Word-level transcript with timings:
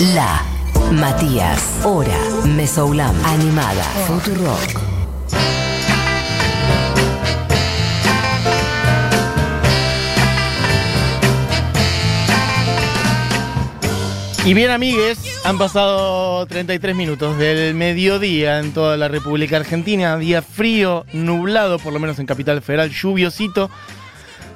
La, 0.00 0.44
Matías, 0.92 1.80
Hora, 1.84 2.16
Mesoulam, 2.44 3.16
Animada, 3.24 3.82
Futurock. 4.06 4.80
Y 14.44 14.54
bien, 14.54 14.70
amigues, 14.70 15.18
han 15.44 15.58
pasado 15.58 16.46
33 16.46 16.94
minutos 16.94 17.36
del 17.36 17.74
mediodía 17.74 18.60
en 18.60 18.72
toda 18.72 18.96
la 18.96 19.08
República 19.08 19.56
Argentina. 19.56 20.16
Día 20.16 20.42
frío, 20.42 21.06
nublado, 21.12 21.80
por 21.80 21.92
lo 21.92 21.98
menos 21.98 22.20
en 22.20 22.26
Capital 22.26 22.62
Federal, 22.62 22.90
lluviosito. 22.90 23.68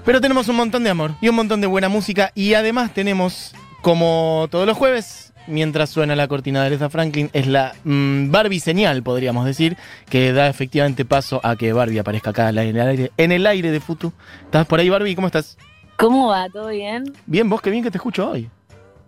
Pero 0.04 0.20
tenemos 0.20 0.46
un 0.46 0.54
montón 0.54 0.84
de 0.84 0.90
amor 0.90 1.16
y 1.20 1.28
un 1.28 1.34
montón 1.34 1.60
de 1.60 1.66
buena 1.66 1.88
música. 1.88 2.30
Y 2.36 2.54
además 2.54 2.94
tenemos, 2.94 3.52
como 3.82 4.46
todos 4.52 4.66
los 4.66 4.78
jueves, 4.78 5.31
mientras 5.46 5.90
suena 5.90 6.16
la 6.16 6.28
cortina 6.28 6.60
de 6.60 6.66
Aretha 6.66 6.90
Franklin, 6.90 7.30
es 7.32 7.46
la 7.46 7.74
mm, 7.84 8.30
Barbie 8.30 8.60
señal, 8.60 9.02
podríamos 9.02 9.44
decir, 9.44 9.76
que 10.08 10.32
da 10.32 10.48
efectivamente 10.48 11.04
paso 11.04 11.40
a 11.42 11.56
que 11.56 11.72
Barbie 11.72 11.98
aparezca 11.98 12.30
acá 12.30 12.48
en 12.50 12.58
el 12.58 12.80
aire, 12.80 13.12
en 13.16 13.32
el 13.32 13.46
aire 13.46 13.70
de 13.70 13.80
Futu. 13.80 14.12
¿Estás 14.44 14.66
por 14.66 14.80
ahí, 14.80 14.88
Barbie? 14.88 15.14
¿Cómo 15.14 15.26
estás? 15.26 15.56
¿Cómo 15.96 16.28
va? 16.28 16.48
¿Todo 16.48 16.68
bien? 16.68 17.04
Bien, 17.26 17.48
vos, 17.48 17.60
qué 17.60 17.70
bien 17.70 17.82
que 17.82 17.90
te 17.90 17.98
escucho 17.98 18.30
hoy. 18.30 18.48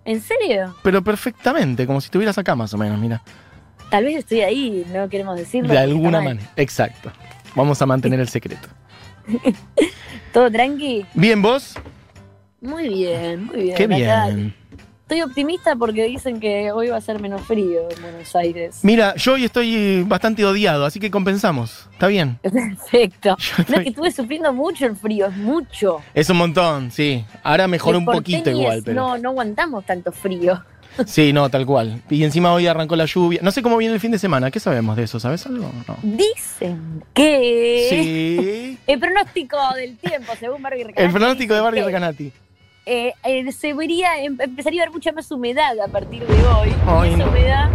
¿En 0.05 0.21
serio? 0.21 0.75
Pero 0.83 1.03
perfectamente, 1.03 1.87
como 1.87 2.01
si 2.01 2.07
estuvieras 2.07 2.37
acá 2.37 2.55
más 2.55 2.75
o 2.75 2.79
menos, 2.79 2.99
mira. 2.99 3.23
Tal 3.91 4.05
vez 4.05 4.17
estoy 4.17 4.41
ahí, 4.43 4.85
no 4.93 5.09
queremos 5.09 5.37
decirlo. 5.37 5.73
De 5.73 5.79
alguna 5.79 6.21
manera. 6.21 6.51
Exacto. 6.57 7.11
Vamos 7.55 7.81
a 7.81 7.87
mantener 7.87 8.21
el 8.21 8.29
secreto. 8.29 8.69
¿Todo 10.33 10.51
tranqui? 10.51 11.07
Bien, 11.15 11.41
vos. 11.41 11.75
Muy 12.61 12.89
bien, 12.89 13.45
muy 13.45 13.63
bien. 13.63 13.77
Qué 13.77 13.85
Acá 13.85 14.27
bien. 14.27 14.55
Estoy 15.05 15.21
optimista 15.21 15.77
porque 15.77 16.05
dicen 16.05 16.41
que 16.41 16.73
hoy 16.73 16.89
va 16.89 16.97
a 16.97 17.01
ser 17.03 17.21
menos 17.21 17.43
frío 17.43 17.89
en 17.95 18.01
Buenos 18.03 18.35
Aires. 18.35 18.79
Mira, 18.83 19.15
yo 19.17 19.35
hoy 19.35 19.45
estoy 19.45 20.03
bastante 20.05 20.43
odiado, 20.47 20.87
así 20.87 20.99
que 20.99 21.11
compensamos. 21.11 21.87
Está 21.93 22.07
bien. 22.07 22.39
Perfecto. 22.43 23.37
Yo 23.39 23.55
No 23.59 23.63
estoy- 23.65 23.77
es 23.77 23.83
que 23.83 23.89
estuve 23.91 24.11
sufriendo 24.11 24.51
mucho 24.55 24.87
el 24.87 24.97
frío, 24.97 25.27
es 25.27 25.37
mucho. 25.37 25.99
Es 26.15 26.31
un 26.31 26.39
montón, 26.39 26.91
sí. 26.91 27.23
Ahora 27.43 27.69
mejoró 27.69 27.99
un 27.99 28.07
poquito 28.07 28.49
igual, 28.49 28.81
pero. 28.83 28.95
No, 28.99 29.19
no 29.19 29.29
aguantamos 29.31 29.85
tanto 29.85 30.11
frío. 30.11 30.63
Sí, 31.07 31.33
no, 31.33 31.51
tal 31.51 31.67
cual. 31.67 32.03
Y 32.09 32.23
encima 32.23 32.53
hoy 32.53 32.69
arrancó 32.69 32.95
la 32.95 33.07
lluvia. 33.07 33.41
No 33.43 33.51
sé 33.51 33.63
cómo 33.63 33.77
viene 33.79 33.95
el 33.95 33.99
fin 34.01 34.13
de 34.13 34.19
semana. 34.21 34.53
¿Qué 34.53 34.61
sabemos 34.61 34.97
de 34.97 35.03
eso? 35.03 35.19
¿Sabes 35.19 35.45
algo? 35.45 35.69
No. 35.89 35.97
Dicen 36.05 37.03
que 37.13 37.87
Sí. 37.91 38.79
el 38.87 39.01
pronóstico 39.01 39.57
del 39.75 39.97
tiempo, 39.97 40.33
según 40.39 40.63
Barbie 40.63 40.85
Recanati, 40.85 41.03
El 41.05 41.11
pronóstico 41.11 41.55
de 41.55 41.61
Barbie 41.63 41.83
Recanati. 41.83 42.33
Eh, 42.87 43.13
eh, 43.25 43.51
se 43.53 43.73
vería, 43.75 44.23
em- 44.23 44.37
empezaría 44.41 44.83
a 44.83 44.85
haber 44.85 44.95
mucha 44.95 45.13
más 45.13 45.31
humedad 45.31 45.79
a 45.81 45.89
partir 45.89 46.27
de 46.27 46.35
hoy. 46.47 46.75
Ay, 46.87 47.11
y 47.11 47.15
esa 47.15 47.25
no. 47.25 47.31
humedad 47.31 47.71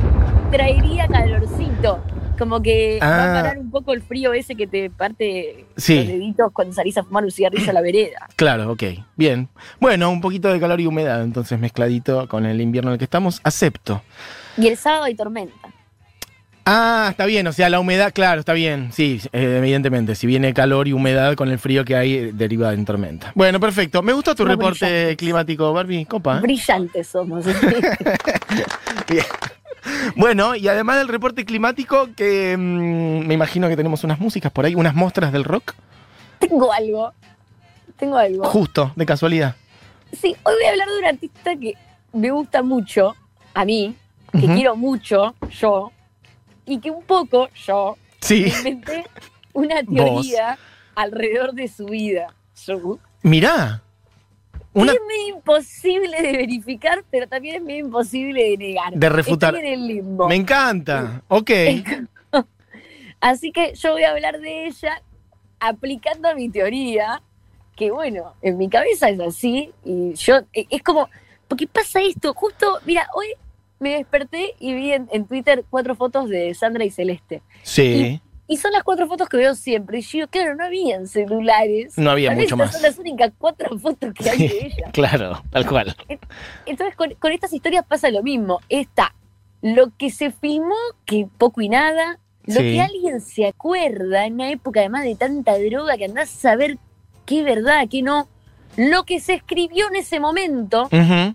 traería 0.50 1.06
calorcito. 1.08 2.02
Como 2.38 2.60
que 2.62 2.98
va 3.00 3.06
Ah. 3.06 3.30
a 3.30 3.42
parar 3.42 3.58
un 3.58 3.70
poco 3.70 3.92
el 3.92 4.02
frío 4.02 4.32
ese 4.32 4.56
que 4.56 4.66
te 4.66 4.90
parte 4.90 5.66
Sí. 5.76 5.96
los 5.98 6.06
deditos 6.08 6.50
cuando 6.52 6.74
salís 6.74 6.98
a 6.98 7.04
fumar 7.04 7.22
un 7.24 7.30
cigarrillo 7.30 7.70
a 7.70 7.72
la 7.74 7.80
vereda. 7.80 8.28
Claro, 8.36 8.72
ok. 8.72 8.82
Bien. 9.16 9.48
Bueno, 9.78 10.10
un 10.10 10.20
poquito 10.20 10.52
de 10.52 10.58
calor 10.58 10.80
y 10.80 10.86
humedad, 10.86 11.22
entonces 11.22 11.60
mezcladito 11.60 12.26
con 12.28 12.44
el 12.44 12.60
invierno 12.60 12.90
en 12.90 12.94
el 12.94 12.98
que 12.98 13.04
estamos. 13.04 13.40
Acepto. 13.44 14.02
Y 14.56 14.66
el 14.66 14.76
sábado 14.76 15.04
hay 15.04 15.14
tormenta. 15.14 15.54
Ah, 16.66 17.08
está 17.10 17.26
bien, 17.26 17.46
o 17.46 17.52
sea, 17.52 17.68
la 17.68 17.78
humedad, 17.78 18.12
claro, 18.14 18.40
está 18.40 18.54
bien, 18.54 18.90
sí, 18.90 19.20
eh, 19.32 19.56
evidentemente, 19.58 20.14
si 20.14 20.26
viene 20.26 20.54
calor 20.54 20.88
y 20.88 20.94
humedad 20.94 21.34
con 21.34 21.50
el 21.50 21.58
frío 21.58 21.84
que 21.84 21.94
hay, 21.94 22.14
eh, 22.14 22.30
deriva 22.32 22.72
en 22.72 22.86
tormenta. 22.86 23.32
Bueno, 23.34 23.60
perfecto, 23.60 24.02
me 24.02 24.14
gustó 24.14 24.34
tu 24.34 24.46
reporte 24.46 25.14
climático, 25.16 25.70
Barbie, 25.74 26.06
copa. 26.06 26.38
¿eh? 26.38 26.40
Brillantes 26.40 27.08
somos. 27.08 27.44
Bien. 29.08 29.24
Bueno, 30.16 30.56
y 30.56 30.66
además 30.66 30.96
del 30.96 31.08
reporte 31.08 31.44
climático, 31.44 32.08
que 32.16 32.56
mm, 32.56 33.26
me 33.26 33.34
imagino 33.34 33.68
que 33.68 33.76
tenemos 33.76 34.02
unas 34.02 34.18
músicas 34.18 34.50
por 34.50 34.64
ahí, 34.64 34.74
unas 34.74 34.94
muestras 34.94 35.32
del 35.32 35.44
rock, 35.44 35.74
Tengo 36.38 36.72
algo. 36.72 37.12
Tengo 37.98 38.16
algo. 38.16 38.44
justo, 38.44 38.90
de 38.96 39.04
casualidad. 39.04 39.54
Sí, 40.12 40.34
hoy 40.44 40.54
voy 40.54 40.64
a 40.64 40.70
hablar 40.70 40.88
de 40.88 40.98
un 40.98 41.04
artista 41.04 41.56
que 41.56 41.74
me 42.14 42.30
gusta 42.30 42.62
mucho, 42.62 43.14
a 43.52 43.64
mí, 43.66 43.94
que 44.32 44.46
quiero 44.46 44.76
mucho, 44.76 45.34
yo, 45.50 45.92
y 46.66 46.78
que 46.80 46.90
un 46.90 47.02
poco 47.02 47.48
yo 47.66 47.96
Sí, 48.20 48.46
inventé 48.58 49.04
una 49.52 49.82
teoría 49.82 50.58
alrededor 50.94 51.52
de 51.52 51.68
su 51.68 51.86
vida. 51.86 52.34
Yo. 52.66 52.98
mirá. 53.22 53.80
Una, 54.72 54.92
Es 54.92 54.98
medio 55.06 55.36
imposible 55.36 56.20
de 56.20 56.32
verificar, 56.32 57.04
pero 57.10 57.28
también 57.28 57.56
es 57.56 57.62
medio 57.62 57.84
imposible 57.84 58.42
de 58.50 58.56
negar. 58.56 58.92
De 58.94 59.08
refutar. 59.08 59.54
Estoy 59.54 59.68
en 59.68 59.72
el 59.80 59.86
limbo. 59.86 60.28
me 60.28 60.34
encanta, 60.34 61.22
ok. 61.28 61.50
Así 63.20 63.52
que 63.52 63.74
yo 63.74 63.92
voy 63.92 64.02
a 64.04 64.10
hablar 64.10 64.40
de 64.40 64.66
ella 64.66 65.00
aplicando 65.60 66.34
mi 66.34 66.48
teoría, 66.50 67.22
que 67.76 67.90
bueno, 67.90 68.34
en 68.42 68.58
mi 68.58 68.68
cabeza 68.68 69.08
es 69.08 69.18
así, 69.20 69.72
y 69.84 70.12
yo, 70.14 70.40
e- 70.52 70.66
es 70.68 70.82
como, 70.82 71.08
porque 71.48 71.66
pasa 71.66 72.00
esto, 72.02 72.34
justo, 72.34 72.80
mira, 72.84 73.08
hoy 73.14 73.28
me 73.84 73.96
desperté 73.96 74.54
y 74.58 74.74
vi 74.74 74.92
en, 74.92 75.08
en 75.12 75.26
Twitter 75.26 75.64
cuatro 75.70 75.94
fotos 75.94 76.28
de 76.28 76.52
Sandra 76.54 76.84
y 76.84 76.90
Celeste. 76.90 77.42
Sí, 77.62 78.20
Y 78.46 78.56
son 78.56 78.72
las 78.72 78.82
cuatro 78.82 79.06
fotos 79.06 79.28
que 79.28 79.36
veo 79.36 79.54
siempre. 79.54 79.98
Y 79.98 80.02
yo 80.02 80.28
claro, 80.28 80.54
no 80.54 80.64
habían 80.64 81.06
celulares. 81.06 81.96
no 81.96 82.10
había 82.10 82.30
mucho 82.32 82.56
más. 82.56 82.72
son 82.72 82.82
las 82.82 82.98
únicas 82.98 83.30
cuatro 83.38 83.78
fotos 83.78 84.12
que 84.14 84.28
hay 84.30 84.38
de 84.48 84.66
ella. 84.66 84.90
Claro, 84.92 85.42
tal 85.50 85.66
cual. 85.66 85.94
Entonces, 86.66 86.96
con, 86.96 87.14
con 87.14 87.32
estas 87.32 87.52
historias 87.52 87.84
pasa 87.86 88.10
lo 88.10 88.22
mismo. 88.22 88.60
Está 88.68 89.14
lo 89.62 89.92
que 89.96 90.10
se 90.10 90.30
filmó, 90.30 90.74
que 91.06 91.26
poco 91.38 91.60
y 91.62 91.68
nada, 91.68 92.18
lo 92.44 92.54
Sí. 92.56 92.72
que 92.74 92.80
alguien 92.82 93.20
se 93.22 93.46
acuerda 93.46 94.26
en 94.26 94.34
una 94.34 94.50
época 94.50 94.80
además 94.80 95.04
de 95.04 95.14
tanta 95.14 95.56
droga 95.58 95.96
que 95.96 96.04
andás 96.04 96.30
a 96.34 96.38
saber 96.40 96.76
qué 97.24 97.38
es 97.40 97.44
verdad, 97.44 97.86
qué 97.90 98.02
no. 98.02 98.28
Lo 98.76 99.04
que 99.04 99.20
se 99.20 99.34
escribió 99.34 99.86
en 99.88 99.96
ese 99.96 100.20
momento, 100.20 100.82
Ujú. 100.92 101.34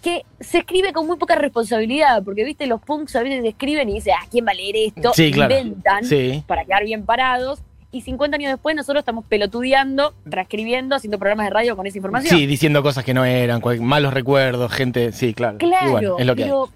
Que 0.00 0.24
se 0.40 0.58
escribe 0.58 0.92
con 0.92 1.06
muy 1.06 1.16
poca 1.16 1.34
responsabilidad, 1.34 2.22
porque 2.24 2.44
viste, 2.44 2.66
los 2.66 2.80
punks 2.80 3.14
a 3.16 3.22
veces 3.22 3.44
escriben 3.44 3.88
y 3.88 3.94
dicen, 3.94 4.14
ah, 4.20 4.26
¿quién 4.30 4.46
va 4.46 4.50
a 4.50 4.54
leer 4.54 4.76
esto? 4.76 5.12
Sí, 5.14 5.30
claro. 5.30 5.54
Inventan 5.58 6.04
Sí, 6.04 6.42
para 6.46 6.64
quedar 6.64 6.84
bien 6.84 7.04
parados. 7.04 7.60
Y 7.92 8.02
50 8.02 8.36
años 8.36 8.52
después 8.52 8.76
nosotros 8.76 9.00
estamos 9.02 9.24
pelotudeando, 9.24 10.14
transcribiendo, 10.30 10.94
haciendo 10.94 11.18
programas 11.18 11.46
de 11.46 11.50
radio 11.50 11.76
con 11.76 11.86
esa 11.88 11.98
información. 11.98 12.36
sí, 12.38 12.46
diciendo 12.46 12.82
cosas 12.84 13.04
que 13.04 13.14
no 13.14 13.24
eran, 13.24 13.60
malos 13.80 14.14
recuerdos, 14.14 14.70
gente, 14.72 15.10
sí, 15.12 15.34
claro. 15.34 15.58
Claro, 15.58 16.16
es 16.18 16.24
lo 16.24 16.36
que 16.36 16.44
hay. 16.44 16.48
pero, 16.48 16.68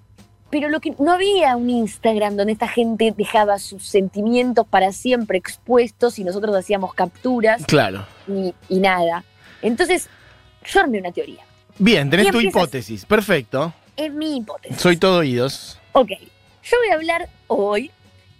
pero 0.50 0.68
lo 0.70 0.80
que 0.80 0.92
no 0.98 1.12
había 1.12 1.54
un 1.56 1.70
Instagram 1.70 2.34
donde 2.36 2.52
esta 2.52 2.66
gente 2.66 3.14
dejaba 3.16 3.60
sus 3.60 3.84
sentimientos 3.86 4.66
para 4.66 4.90
siempre 4.90 5.38
expuestos 5.38 6.18
y 6.18 6.24
nosotros 6.24 6.56
hacíamos 6.56 6.94
capturas 6.94 7.64
Claro. 7.64 8.04
y, 8.26 8.52
y 8.68 8.80
nada. 8.80 9.22
Entonces, 9.62 10.08
yo 10.64 10.80
armé 10.80 10.98
una 10.98 11.12
teoría. 11.12 11.43
Bien, 11.78 12.08
tenés 12.10 12.30
tu 12.30 12.40
hipótesis. 12.40 13.04
Perfecto. 13.04 13.72
Es 13.96 14.12
mi 14.12 14.36
hipótesis. 14.38 14.80
Soy 14.80 14.96
todo 14.96 15.18
oídos. 15.18 15.78
Ok, 15.92 16.08
yo 16.62 16.76
voy 16.78 16.88
a 16.90 16.94
hablar 16.94 17.28
hoy 17.46 17.90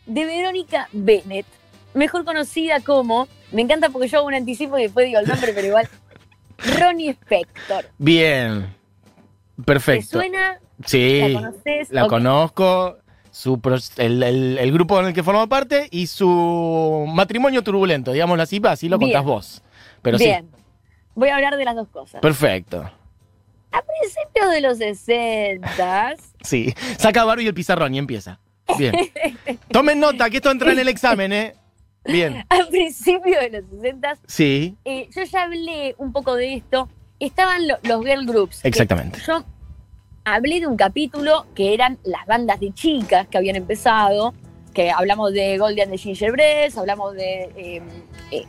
de 0.07 0.25
Verónica 0.25 0.89
Bennett, 0.93 1.47
mejor 1.95 2.25
conocida 2.25 2.81
como, 2.81 3.29
me 3.53 3.63
encanta 3.63 3.89
porque 3.89 4.09
yo 4.09 4.19
hago 4.19 4.27
un 4.27 4.35
anticipo 4.35 4.79
y 4.79 4.83
después 4.83 5.07
digo 5.07 5.21
el 5.21 5.27
nombre, 5.29 5.53
pero 5.55 5.67
igual, 5.69 5.89
Ronnie 6.81 7.11
Spector. 7.11 7.87
Bien. 7.99 8.75
¿Te 9.57 9.63
Perfecto. 9.63 10.19
suena? 10.19 10.59
Sí, 10.85 11.21
¿La 11.21 11.41
conoces? 11.41 11.91
la 11.91 12.07
conozco. 12.09 12.97
Su 13.31 13.61
pro- 13.61 13.77
el, 13.97 14.23
el- 14.23 14.59
el 14.59 14.73
grupo 14.73 14.99
en 15.01 15.07
el 15.07 15.13
que 15.13 15.23
forma 15.25 15.47
parte 15.49 15.89
y 15.91 16.07
su 16.07 17.05
matrimonio 17.09 17.63
turbulento, 17.63 18.13
digámoslo 18.13 18.43
así, 18.45 18.61
así 18.65 18.89
lo 18.89 18.97
Bien. 18.99 19.11
contás 19.13 19.25
vos. 19.25 19.63
Pero 20.03 20.19
Bien, 20.19 20.49
voy 21.17 21.31
a 21.31 21.37
hablar 21.37 21.57
de 21.57 21.65
las 21.65 21.75
dos 21.75 21.89
cosas. 21.89 22.21
perfecto. 22.21 22.89
A 23.77 23.83
principios 23.83 24.51
de 24.53 24.61
los 24.61 24.79
60, 24.79 26.15
Sí. 26.43 26.73
Saca 26.99 27.25
Barbie 27.25 27.47
el 27.49 27.55
pizarrón 27.55 27.95
y 27.95 27.99
empieza. 27.99 28.39
Bien. 28.79 28.95
Tomen 29.71 30.01
nota 30.01 30.31
que 30.31 30.37
esto 30.37 30.51
entra 30.51 30.73
en 30.73 30.79
el 30.79 30.89
examen, 30.89 31.33
¿eh? 31.33 31.55
Bien. 32.07 32.45
a 32.51 32.67
principios 32.71 33.41
de 33.41 33.51
los 33.61 33.71
60, 33.81 34.17
Sí, 34.27 34.77
eh, 34.85 35.09
yo 35.15 35.23
ya 35.25 35.43
hablé 35.45 35.95
un 35.99 36.13
poco 36.13 36.35
de 36.37 36.55
esto. 36.55 36.89
Estaban 37.19 37.67
lo- 37.67 37.79
los 37.83 38.05
girl 38.05 38.27
groups. 38.27 38.65
exactamente. 38.65 39.21
Yo 39.27 39.43
hablé 40.25 40.61
de 40.61 40.67
un 40.67 40.77
capítulo 40.77 41.47
que 41.55 41.73
eran 41.75 41.99
las 42.05 42.27
bandas 42.27 42.61
de 42.61 42.73
chicas 42.75 43.27
que 43.29 43.39
habían 43.39 43.57
empezado, 43.57 44.35
que 44.75 44.91
hablamos 44.91 45.33
de 45.33 45.57
Golden 45.59 45.91
de 45.91 45.99
Gingerbread, 45.99 46.77
hablamos 46.77 47.15
de, 47.15 47.51
eh, 47.57 47.83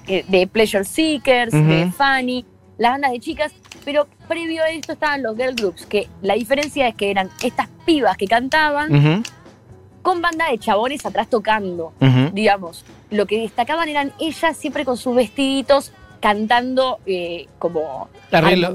eh, 0.07 0.25
de 0.27 0.47
Pleasure 0.47 0.83
Seekers, 0.83 1.51
de. 1.53 1.91
Fanny, 1.95 2.45
las 2.77 2.92
bandas 2.92 3.12
de 3.12 3.19
chicas, 3.19 3.51
pero 3.83 4.07
previo 4.27 4.63
a 4.63 4.69
esto 4.69 4.94
estaban 4.94 5.24
los 5.24 5.36
girl 5.38 5.56
groups, 5.56 5.86
que 5.86 6.07
la 6.22 6.33
diferencia 6.33 6.88
es 6.88 6.95
que 6.95 7.12
eran 7.12 7.30
estas 7.44 7.69
pibas 7.86 8.18
que 8.18 8.27
cantaban 8.27 9.24
con 10.01 10.22
banda 10.22 10.50
de 10.51 10.60
chabones 10.60 11.06
atrás 11.06 11.30
tocando, 11.30 11.94
digamos. 12.33 12.86
Lo 13.12 13.25
que 13.25 13.39
destacaban 13.39 13.89
eran 13.89 14.12
ellas 14.19 14.57
siempre 14.57 14.86
con 14.86 14.98
sus 14.98 15.16
vestiditos 15.16 15.92
cantando 16.19 17.00
eh, 17.06 17.48
como 17.60 18.10
Arreglo- 18.31 18.74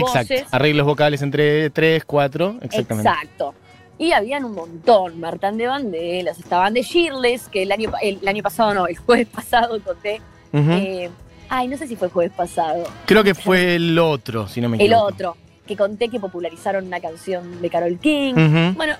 voces. 0.00 0.46
Arreglos 0.50 0.86
vocales 0.86 1.22
entre 1.22 1.70
tres, 1.70 2.04
cuatro. 2.04 2.56
Exactamente. 2.60 3.08
Exacto. 3.08 3.54
Y 3.98 4.12
habían 4.12 4.44
un 4.44 4.54
montón, 4.54 5.18
Martán 5.20 5.58
de 5.58 5.66
Bandelas, 5.66 6.38
estaban 6.38 6.74
de 6.74 6.82
Shirles, 6.82 7.48
que 7.48 7.62
el 7.62 7.72
año, 7.72 7.92
el, 8.00 8.26
año 8.26 8.42
pasado 8.42 8.74
no, 8.74 8.86
el 8.86 8.96
jueves 8.96 9.26
pasado 9.28 9.80
conté. 9.82 10.20
Eh, 10.52 11.10
ay, 11.48 11.68
no 11.68 11.76
sé 11.76 11.86
si 11.86 11.96
fue 11.96 12.08
el 12.08 12.12
jueves 12.12 12.32
pasado. 12.36 12.84
Creo 13.06 13.24
que 13.24 13.34
fue 13.34 13.76
el 13.76 13.98
otro, 13.98 14.48
si 14.48 14.60
no 14.60 14.68
me 14.68 14.76
El 14.76 14.86
equivoco. 14.86 15.06
otro, 15.06 15.36
que 15.66 15.76
conté 15.76 16.08
que 16.08 16.20
popularizaron 16.20 16.86
una 16.86 17.00
canción 17.00 17.60
de 17.60 17.70
Carol 17.70 17.98
King. 17.98 18.34
Bueno, 18.76 18.94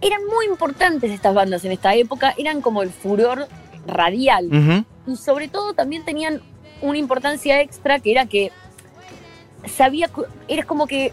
eran 0.00 0.20
muy 0.26 0.46
importantes 0.46 1.10
estas 1.10 1.34
bandas 1.34 1.64
en 1.64 1.72
esta 1.72 1.94
época, 1.94 2.34
eran 2.36 2.60
como 2.60 2.82
el 2.82 2.90
furor 2.90 3.46
radial. 3.86 4.84
Y 5.06 5.16
sobre 5.16 5.48
todo 5.48 5.74
también 5.74 6.04
tenían 6.04 6.40
una 6.80 6.98
importancia 6.98 7.60
extra 7.60 8.00
que 8.00 8.10
era 8.10 8.26
que 8.26 8.50
sabía, 9.66 10.10
era 10.48 10.64
como 10.64 10.86
que 10.86 11.12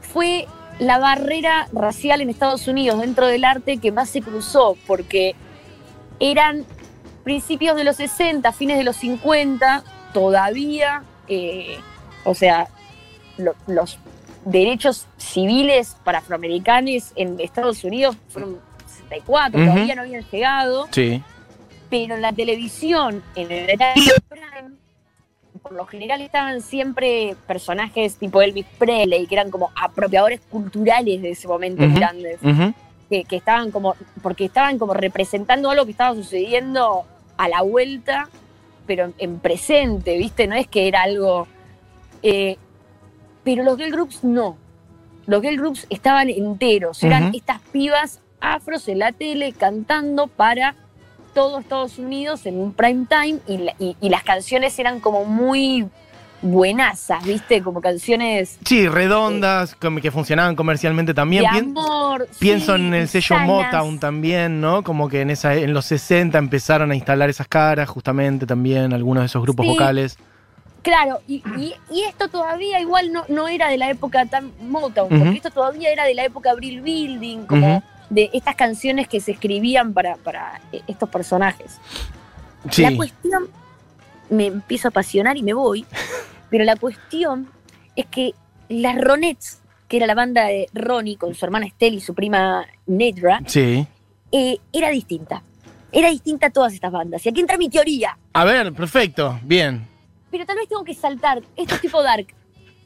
fue 0.00 0.46
la 0.78 0.98
barrera 0.98 1.68
racial 1.72 2.20
en 2.20 2.30
Estados 2.30 2.66
Unidos 2.66 3.00
dentro 3.00 3.28
del 3.28 3.44
arte 3.44 3.78
que 3.78 3.92
más 3.92 4.10
se 4.10 4.22
cruzó, 4.22 4.76
porque 4.86 5.36
eran 6.18 6.64
principios 7.22 7.76
de 7.76 7.84
los 7.84 7.96
60, 7.96 8.50
fines 8.52 8.76
de 8.76 8.84
los 8.84 8.96
50, 8.96 9.84
todavía, 10.14 11.02
eh, 11.28 11.76
o 12.24 12.34
sea, 12.34 12.68
lo- 13.36 13.54
los 13.66 13.98
derechos 14.46 15.06
civiles 15.18 15.96
para 16.04 16.18
afroamericanos 16.18 17.12
en 17.16 17.38
Estados 17.40 17.84
Unidos 17.84 18.16
fueron 18.30 18.58
64, 18.86 19.60
Ujú. 19.60 19.70
todavía 19.70 19.94
no 19.94 20.02
habían 20.02 20.24
llegado 20.30 20.88
Sí. 20.90 21.22
pero 21.90 22.14
en 22.14 22.22
la 22.22 22.32
televisión, 22.32 23.22
en 23.34 23.50
el 23.52 23.66
prime, 24.28 24.74
por 25.62 25.72
lo 25.72 25.86
general 25.86 26.20
estaban 26.20 26.60
siempre 26.60 27.36
personajes 27.46 28.16
tipo 28.16 28.42
Elvis 28.42 28.66
Presley, 28.78 29.26
que 29.26 29.34
eran 29.34 29.50
como 29.50 29.70
apropiadores 29.80 30.40
culturales 30.50 31.22
de 31.22 31.30
ese 31.30 31.46
momento 31.48 31.84
Ujú. 31.84 31.94
grandes, 31.94 32.38
que, 33.08 33.24
que 33.24 33.36
estaban 33.36 33.70
como, 33.70 33.94
porque 34.22 34.44
estaban 34.46 34.78
como 34.78 34.92
representando 34.94 35.70
algo 35.70 35.84
que 35.84 35.92
estaba 35.92 36.14
sucediendo 36.14 37.04
a 37.36 37.48
la 37.48 37.62
vuelta, 37.62 38.28
pero 38.86 39.04
en, 39.06 39.14
en 39.18 39.38
presente, 39.38 40.16
¿viste? 40.18 40.46
No 40.46 40.54
es 40.54 40.66
que 40.68 40.88
era 40.88 41.02
algo... 41.02 41.46
eh, 42.22 42.56
pero 43.42 43.62
los 43.62 43.76
girl 43.76 43.90
groups 43.92 44.24
no. 44.24 44.56
Los 45.26 45.42
girl 45.42 45.56
groups 45.56 45.86
estaban 45.90 46.28
enteros, 46.30 47.02
eran 47.02 47.34
estas 47.34 47.60
pibas 47.72 48.20
afros 48.40 48.88
en 48.88 48.98
la 48.98 49.12
tele 49.12 49.52
cantando 49.52 50.26
para 50.26 50.74
todo 51.34 51.58
Estados 51.58 51.98
Unidos 51.98 52.46
en 52.46 52.58
un 52.58 52.72
prime 52.72 53.06
time 53.08 53.38
y, 53.48 53.56
la- 53.58 53.74
y- 53.78 53.96
y 54.00 54.08
las 54.10 54.22
canciones 54.22 54.78
eran 54.78 55.00
como 55.00 55.24
muy 55.24 55.88
buenazas, 56.42 57.24
¿viste? 57.24 57.62
Como 57.62 57.80
canciones 57.80 58.58
Sí, 58.64 58.86
redondas, 58.88 59.74
que 59.76 60.10
funcionaban 60.10 60.54
comercialmente 60.56 61.14
también. 61.14 61.44
de 61.52 61.58
amor. 61.60 62.28
Pienso 62.38 62.76
sí, 62.76 62.82
en 62.82 62.94
el 62.94 63.08
sello 63.08 63.36
sanas. 63.36 63.46
Motown 63.46 63.98
también, 63.98 64.60
¿no? 64.60 64.82
Como 64.82 65.08
que 65.08 65.22
en 65.22 65.30
esa 65.30 65.54
en 65.54 65.72
los 65.72 65.86
60 65.86 66.36
empezaron 66.38 66.90
a 66.90 66.94
instalar 66.94 67.30
esas 67.30 67.48
caras, 67.48 67.88
justamente 67.88 68.46
también, 68.46 68.92
algunos 68.92 69.22
de 69.22 69.26
esos 69.26 69.42
grupos 69.42 69.64
Sí. 69.66 69.72
vocales. 69.72 70.18
Claro, 70.82 71.20
y, 71.26 71.36
y- 71.56 71.74
y 71.90 72.02
esto 72.02 72.28
todavía 72.28 72.78
igual 72.78 73.10
no, 73.10 73.24
no 73.28 73.48
era 73.48 73.68
de 73.68 73.78
la 73.78 73.88
época 73.88 74.26
tan 74.26 74.52
Motown, 74.60 75.08
porque 75.08 75.36
esto 75.36 75.50
todavía 75.50 75.90
era 75.90 76.04
de 76.04 76.12
la 76.14 76.24
época 76.26 76.52
Brill 76.54 76.82
Building, 76.82 77.46
como 77.46 77.82
de 78.10 78.28
estas 78.34 78.54
canciones 78.54 79.08
que 79.08 79.18
se 79.18 79.30
escribían 79.32 79.94
para, 79.94 80.16
para 80.16 80.60
eh, 80.72 80.82
estos 80.86 81.08
personajes. 81.08 81.80
Sí. 82.70 82.82
La 82.82 82.94
cuestión, 82.94 83.44
me 84.34 84.46
empiezo 84.46 84.88
a 84.88 84.90
apasionar 84.90 85.36
y 85.36 85.42
me 85.42 85.54
voy, 85.54 85.84
pero 86.50 86.64
la 86.64 86.76
cuestión 86.76 87.48
es 87.96 88.06
que 88.06 88.34
las 88.68 89.00
Ronettes, 89.00 89.60
que 89.88 89.98
era 89.98 90.06
la 90.06 90.14
banda 90.14 90.44
de 90.46 90.68
Ronnie 90.74 91.16
con 91.16 91.34
su 91.34 91.44
hermana 91.44 91.66
Estelle 91.66 91.96
y 91.96 92.00
su 92.00 92.14
prima 92.14 92.66
Nedra, 92.86 93.40
Sí. 93.46 93.86
eh, 94.32 94.58
era 94.72 94.90
distinta. 94.90 95.42
Era 95.92 96.10
distinta 96.10 96.46
a 96.48 96.50
todas 96.50 96.72
estas 96.72 96.90
bandas. 96.90 97.24
Y 97.24 97.28
aquí 97.28 97.40
entra 97.40 97.56
mi 97.56 97.68
teoría. 97.68 98.18
A 98.32 98.44
ver, 98.44 98.72
perfecto, 98.72 99.38
bien. 99.44 99.86
Pero 100.30 100.44
tal 100.44 100.56
vez 100.56 100.68
tengo 100.68 100.82
que 100.82 100.94
saltar. 100.94 101.40
Esto 101.56 101.76
es 101.76 101.80
tipo 101.80 102.02
Dark. 102.02 102.26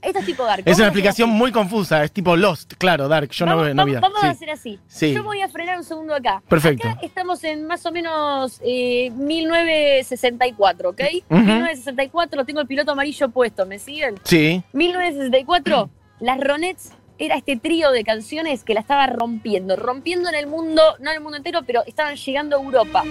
Esto 0.01 0.21
es 0.21 0.27
tipo 0.27 0.45
Dark. 0.45 0.63
Es 0.65 0.77
una 0.79 0.87
explicación 0.87 1.29
muy 1.31 1.51
confusa, 1.53 2.05
es 2.05 2.13
tipo 2.13 2.37
Lost, 2.37 2.75
claro, 2.79 3.09
Dark, 3.09 3.31
yo 3.31 3.47
no, 3.47 3.57
vamos, 3.57 3.75
no 3.75 3.85
vi 3.85 3.95
vamos- 3.95 4.23
a 4.23 4.31
hacer 4.31 4.51
así. 4.51 4.79
Sí. 4.87 5.13
Yo 5.13 5.25
voy 5.25 5.43
a 5.43 5.49
frenar 5.49 5.77
un 5.77 5.85
segundo 5.85 6.15
acá. 6.15 6.43
Perfecto. 6.49 6.89
Acá 6.89 7.01
estamos 7.03 7.43
en 7.45 7.67
más 7.67 7.85
o 7.85 7.91
menos 7.93 8.61
eh, 8.65 9.11
1964, 9.17 10.91
¿ok? 10.91 11.01
Ujú. 11.31 11.41
1964, 11.41 12.45
tengo 12.45 12.61
el 12.61 12.67
piloto 12.67 12.93
amarillo 12.93 13.29
puesto, 13.31 13.67
¿me 13.67 13.79
siguen? 13.79 14.15
Sí. 14.25 14.63
1964, 14.73 15.91
las 16.21 16.39
Ronettes 16.41 16.93
era 17.19 17.37
este 17.37 17.57
trío 17.57 17.91
de 17.91 18.05
canciones 18.05 18.63
que 18.63 18.75
la 18.75 18.81
estaba 18.81 19.07
rompiendo, 19.09 19.75
rompiendo 19.75 20.29
en 20.29 20.37
el 20.37 20.47
mundo, 20.47 20.83
no 21.01 21.11
en 21.11 21.17
el 21.17 21.23
mundo 21.23 21.37
entero, 21.39 21.63
pero 21.67 21.83
estaban 21.87 22.15
llegando 22.15 22.57
a 22.57 22.63
Europa. 22.63 23.03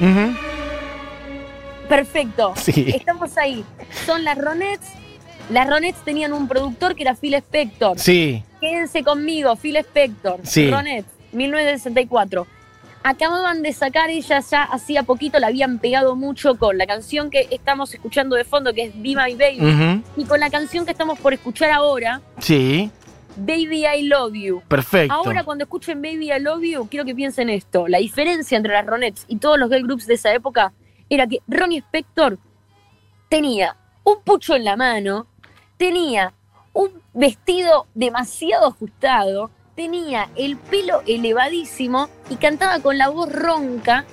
Perfecto. 1.90 2.54
Sí. 2.58 2.86
Estamos 2.96 3.38
ahí. 3.38 3.64
Son 4.06 4.24
las 4.24 4.38
Ronettes. 4.38 4.90
Las 5.50 5.70
Ronettes 5.70 6.04
tenían 6.04 6.34
un 6.34 6.48
productor 6.48 6.96
que 6.96 7.04
era 7.04 7.16
Phil 7.16 7.34
Spector. 7.36 7.98
Sí. 8.00 8.44
Quédense 8.60 9.04
conmigo, 9.04 9.56
Phil 9.56 9.78
Spector. 9.78 10.40
Sí. 10.44 10.70
Ronettes, 10.70 11.12
1964. 11.32 12.46
Acababan 13.04 13.62
de 13.62 13.72
sacar, 13.72 14.10
ellas 14.10 14.50
ya 14.50 14.64
hacía 14.64 15.04
poquito 15.04 15.40
la 15.40 15.48
habían 15.48 15.80
pegado 15.80 16.16
mucho 16.18 16.58
con 16.58 16.78
la 16.78 16.86
canción 16.86 17.30
que 17.30 17.48
estamos 17.52 17.94
escuchando 17.94 18.36
de 18.36 18.44
fondo, 18.44 18.74
que 18.74 18.86
es 18.86 18.94
Be 18.96 19.16
My 19.16 19.34
Baby, 19.36 20.04
y 20.18 20.26
con 20.26 20.42
la 20.42 20.50
canción 20.50 20.84
que 20.84 20.92
estamos 20.92 21.18
por 21.20 21.34
escuchar 21.34 21.72
ahora, 21.72 22.22
Sí. 22.40 22.92
Baby 23.38 23.86
I 23.86 24.02
Love 24.08 24.34
You. 24.34 24.62
Perfecto. 24.68 25.14
Ahora 25.14 25.44
cuando 25.44 25.64
escuchen 25.64 26.02
Baby 26.02 26.32
I 26.34 26.40
Love 26.40 26.64
You, 26.64 26.88
quiero 26.90 27.06
que 27.06 27.14
piensen 27.16 27.50
esto. 27.50 27.88
La 27.88 28.00
diferencia 28.00 28.58
entre 28.58 28.74
las 28.74 28.86
Ronettes 28.86 29.26
y 29.28 29.38
todos 29.38 29.60
los 29.60 29.70
girl 29.70 29.84
groups 29.84 30.08
de 30.08 30.16
esa 30.16 30.34
época 30.34 30.74
era 31.08 31.28
que 31.28 31.38
Ronnie 31.48 31.78
Spector 31.80 32.40
tenía 33.30 33.78
un 34.04 34.22
pucho 34.24 34.56
en 34.56 34.64
la 34.64 34.76
mano, 34.76 35.28
tenía 35.78 36.34
un 36.74 36.92
vestido 37.14 37.88
demasiado 37.94 38.68
ajustado, 38.68 39.50
tenía 39.76 40.30
el 40.36 40.58
pelo 40.58 41.02
elevadísimo 41.08 42.10
y 42.30 42.36
cantaba 42.36 42.80
con 42.80 42.98
la 42.98 43.10
voz 43.10 43.32
ronca 43.32 44.06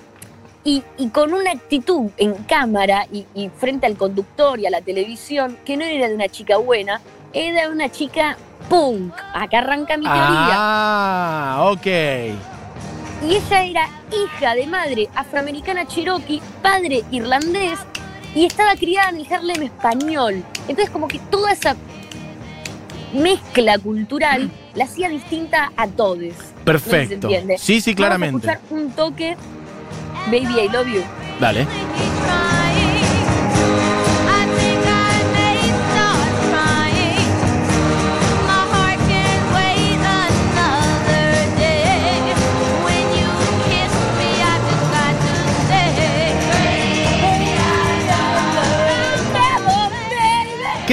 y, 0.62 0.82
y 0.96 1.08
con 1.08 1.34
una 1.34 1.52
actitud 1.52 2.10
en 2.16 2.34
cámara 2.44 3.06
y, 3.12 3.26
y 3.34 3.50
frente 3.50 3.86
al 3.86 3.96
conductor 3.96 4.58
y 4.58 4.66
a 4.66 4.70
la 4.70 4.80
televisión 4.80 5.58
que 5.64 5.76
no 5.76 5.84
era 5.84 6.08
de 6.08 6.14
una 6.14 6.28
chica 6.28 6.56
buena, 6.56 7.00
era 7.32 7.62
de 7.62 7.68
una 7.68 7.90
chica 7.90 8.38
punk. 8.68 9.14
Acá 9.34 9.58
arranca 9.58 9.96
mi 9.96 10.04
teoría. 10.04 10.22
Ah, 10.22 11.70
ok. 11.70 11.86
Y 11.86 13.36
ella 13.36 13.64
era 13.64 13.88
hija 14.12 14.54
de 14.54 14.66
madre 14.66 15.08
afroamericana 15.14 15.86
cherokee, 15.86 16.42
padre 16.62 17.04
irlandés, 17.10 17.78
y 18.34 18.44
estaba 18.44 18.74
criada 18.76 19.10
en 19.10 19.16
el 19.16 19.32
Harlem 19.32 19.62
español. 19.62 20.44
Entonces 20.68 20.90
como 20.90 21.08
que 21.08 21.18
toda 21.18 21.52
esa 21.52 21.76
mezcla 23.12 23.78
cultural 23.78 24.50
la 24.74 24.84
hacía 24.84 25.08
distinta 25.08 25.72
a 25.76 25.86
todos. 25.86 26.34
Perfecto. 26.64 27.28
Sí, 27.58 27.80
sí, 27.80 27.94
claramente. 27.94 28.46
Vamos 28.46 28.60
a 28.60 28.64
escuchar 28.64 28.78
un 28.78 28.90
toque, 28.92 29.36
Baby 30.26 30.60
I 30.60 30.68
Love 30.68 30.88
You. 30.88 31.02
Dale. 31.40 31.66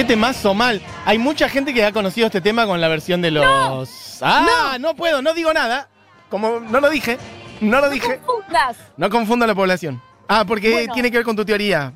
¿Qué 0.02 0.08
temazo 0.08 0.52
mal? 0.52 0.82
Hay 1.04 1.16
mucha 1.16 1.48
gente 1.48 1.72
que 1.72 1.84
ha 1.84 1.92
conocido 1.92 2.26
este 2.26 2.40
tema 2.40 2.66
con 2.66 2.80
la 2.80 2.88
versión 2.88 3.22
de 3.22 3.30
los. 3.30 4.18
¡Ah! 4.20 4.76
No. 4.80 4.96
puedo, 4.96 5.22
no 5.22 5.32
digo 5.32 5.52
nada. 5.54 5.88
Como 6.28 6.58
no 6.58 6.80
lo 6.80 6.90
dije. 6.90 7.18
No 7.60 7.80
lo 7.80 7.88
dije. 7.88 8.18
Confundas. 8.26 8.78
No 8.96 9.08
confunda 9.08 9.44
a 9.44 9.46
la 9.46 9.54
población. 9.54 10.02
Ah, 10.26 10.44
porque 10.44 10.72
Bueno. 10.72 10.92
tiene 10.92 11.08
que 11.08 11.18
ver 11.18 11.24
con 11.24 11.36
tu 11.36 11.44
teoría. 11.44 11.92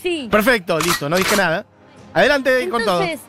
Sí. 0.00 0.28
Perfecto, 0.30 0.78
listo, 0.78 1.08
no 1.08 1.16
dije 1.16 1.34
nada. 1.34 1.66
Adelante 2.14 2.68
con 2.68 2.84
todo. 2.84 3.02
Entonces, 3.02 3.26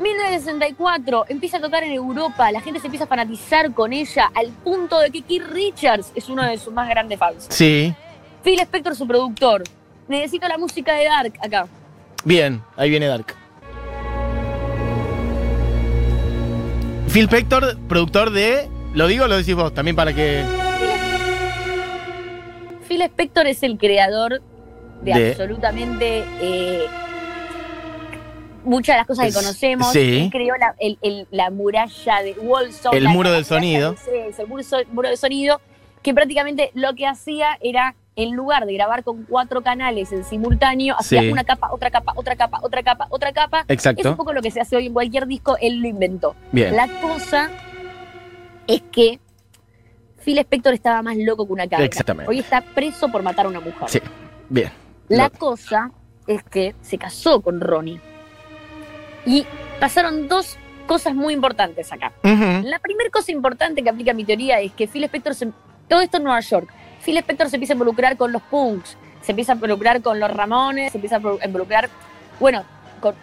1964 0.00 1.26
empieza 1.28 1.58
a 1.58 1.60
tocar 1.60 1.84
en 1.84 1.92
Europa, 1.92 2.50
la 2.50 2.60
gente 2.60 2.80
se 2.80 2.88
empieza 2.88 3.04
a 3.04 3.08
fanatizar 3.08 3.72
con 3.72 3.92
ella 3.92 4.32
al 4.34 4.48
punto 4.48 4.98
de 4.98 5.12
que 5.12 5.22
Keith 5.22 5.44
Richards 5.48 6.10
es 6.16 6.28
uno 6.28 6.42
de 6.42 6.58
sus 6.58 6.72
más 6.72 6.88
grandes 6.88 7.20
fans. 7.20 7.46
Sí. 7.50 7.94
Phil 8.42 8.58
Spector, 8.58 8.96
su 8.96 9.06
productor. 9.06 9.62
Necesito 10.08 10.48
la 10.48 10.58
música 10.58 10.92
de 10.94 11.04
Dark 11.04 11.34
acá. 11.40 11.68
Bien, 12.24 12.60
ahí 12.76 12.90
viene 12.90 13.06
Dark. 13.06 13.36
Phil 17.12 17.24
Spector, 17.24 17.76
productor 17.88 18.30
de. 18.30 18.68
Lo 18.94 19.06
digo 19.06 19.24
o 19.24 19.28
lo 19.28 19.36
decís 19.36 19.54
vos, 19.54 19.72
también 19.74 19.96
para 19.96 20.12
que. 20.12 20.44
Phil 22.88 23.02
Spector 23.02 23.46
es 23.46 23.62
el 23.62 23.78
creador 23.78 24.42
de, 25.02 25.14
De- 25.14 25.30
absolutamente 25.30 26.24
eh, 26.40 26.84
muchas 28.64 28.94
de 28.94 28.98
las 28.98 29.06
cosas 29.06 29.26
que 29.28 29.32
conocemos. 29.32 29.92
sí. 29.92 30.22
Él 30.24 30.30
creó 30.30 30.56
la, 30.56 30.74
el- 30.78 30.98
el- 31.02 31.26
la 31.30 31.50
muralla 31.50 32.22
de 32.22 32.32
Wolson. 32.34 32.94
El 32.94 33.04
la- 33.04 33.10
muro 33.10 33.30
del 33.32 33.44
sonido. 33.44 33.94
Es 34.28 34.38
el 34.38 34.46
muro, 34.48 34.62
muro 34.92 35.08
del 35.08 35.18
sonido, 35.18 35.60
que 36.02 36.14
prácticamente 36.14 36.70
lo 36.74 36.94
que 36.94 37.06
hacía 37.06 37.58
era, 37.60 37.94
en 38.22 38.32
lugar 38.34 38.66
de 38.66 38.74
grabar 38.74 39.02
con 39.04 39.24
cuatro 39.24 39.62
canales 39.62 40.12
en 40.12 40.24
simultáneo, 40.24 40.94
hacía 40.98 41.20
Sí. 41.22 41.30
una 41.32 41.44
capa, 41.44 41.68
otra 41.72 41.90
capa, 41.90 42.12
otra 42.16 42.36
capa, 42.36 42.58
otra 42.62 42.82
capa, 42.82 43.06
otra 43.10 43.32
capa. 43.32 43.60
Es 43.68 43.74
Exacto. 43.74 44.10
un 44.10 44.16
poco 44.16 44.32
lo 44.32 44.42
que 44.42 44.50
se 44.50 44.60
hace 44.60 44.76
hoy 44.76 44.86
en 44.86 44.92
cualquier 44.92 45.26
disco, 45.26 45.56
él 45.60 45.80
lo 45.80 45.88
inventó. 45.88 46.34
Bien. 46.52 46.74
La 46.76 46.88
cosa 47.00 47.50
es 48.66 48.82
que 48.92 49.18
Phil 50.24 50.38
Spector 50.38 50.74
estaba 50.74 51.00
más 51.02 51.16
loco 51.16 51.46
que 51.46 51.52
una 51.52 51.66
cabra. 51.68 51.84
Exactamente. 51.84 52.30
Hoy 52.30 52.40
está 52.40 52.60
preso 52.60 53.10
por 53.10 53.22
matar 53.22 53.46
a 53.46 53.48
una 53.48 53.60
mujer. 53.60 53.88
Sí. 53.88 54.00
Bien. 54.48 54.70
La 55.08 55.30
cosa 55.30 55.90
es 56.26 56.42
que 56.44 56.74
se 56.82 56.98
casó 56.98 57.40
con 57.40 57.60
Ronnie. 57.60 58.00
Y 59.26 59.46
pasaron 59.80 60.28
dos 60.28 60.56
cosas 60.86 61.14
muy 61.14 61.34
importantes 61.34 61.92
acá. 61.92 62.12
La 62.22 62.78
primera 62.80 63.10
cosa 63.10 63.32
importante 63.32 63.82
que 63.82 63.90
aplica 63.90 64.12
mi 64.12 64.24
teoría 64.24 64.60
es 64.60 64.72
que 64.72 64.86
Phil 64.86 65.04
Spector, 65.04 65.34
se- 65.34 65.52
todo 65.88 66.00
esto 66.00 66.18
en 66.18 66.24
Nueva 66.24 66.40
York, 66.40 66.68
Phil 67.04 67.16
Spector 67.18 67.48
se 67.50 67.56
empieza 67.56 67.72
a 67.72 67.76
involucrar 67.76 68.16
con 68.16 68.32
los 68.32 68.42
punks, 68.42 68.96
se 69.22 69.32
empieza 69.32 69.52
a 69.52 69.54
involucrar 69.56 70.00
con 70.02 70.18
los 70.20 70.30
Ramones, 70.30 70.92
se 70.92 70.98
empieza 70.98 71.16
a 71.16 71.46
involucrar, 71.46 71.88
bueno, 72.38 72.64
con, 73.00 73.14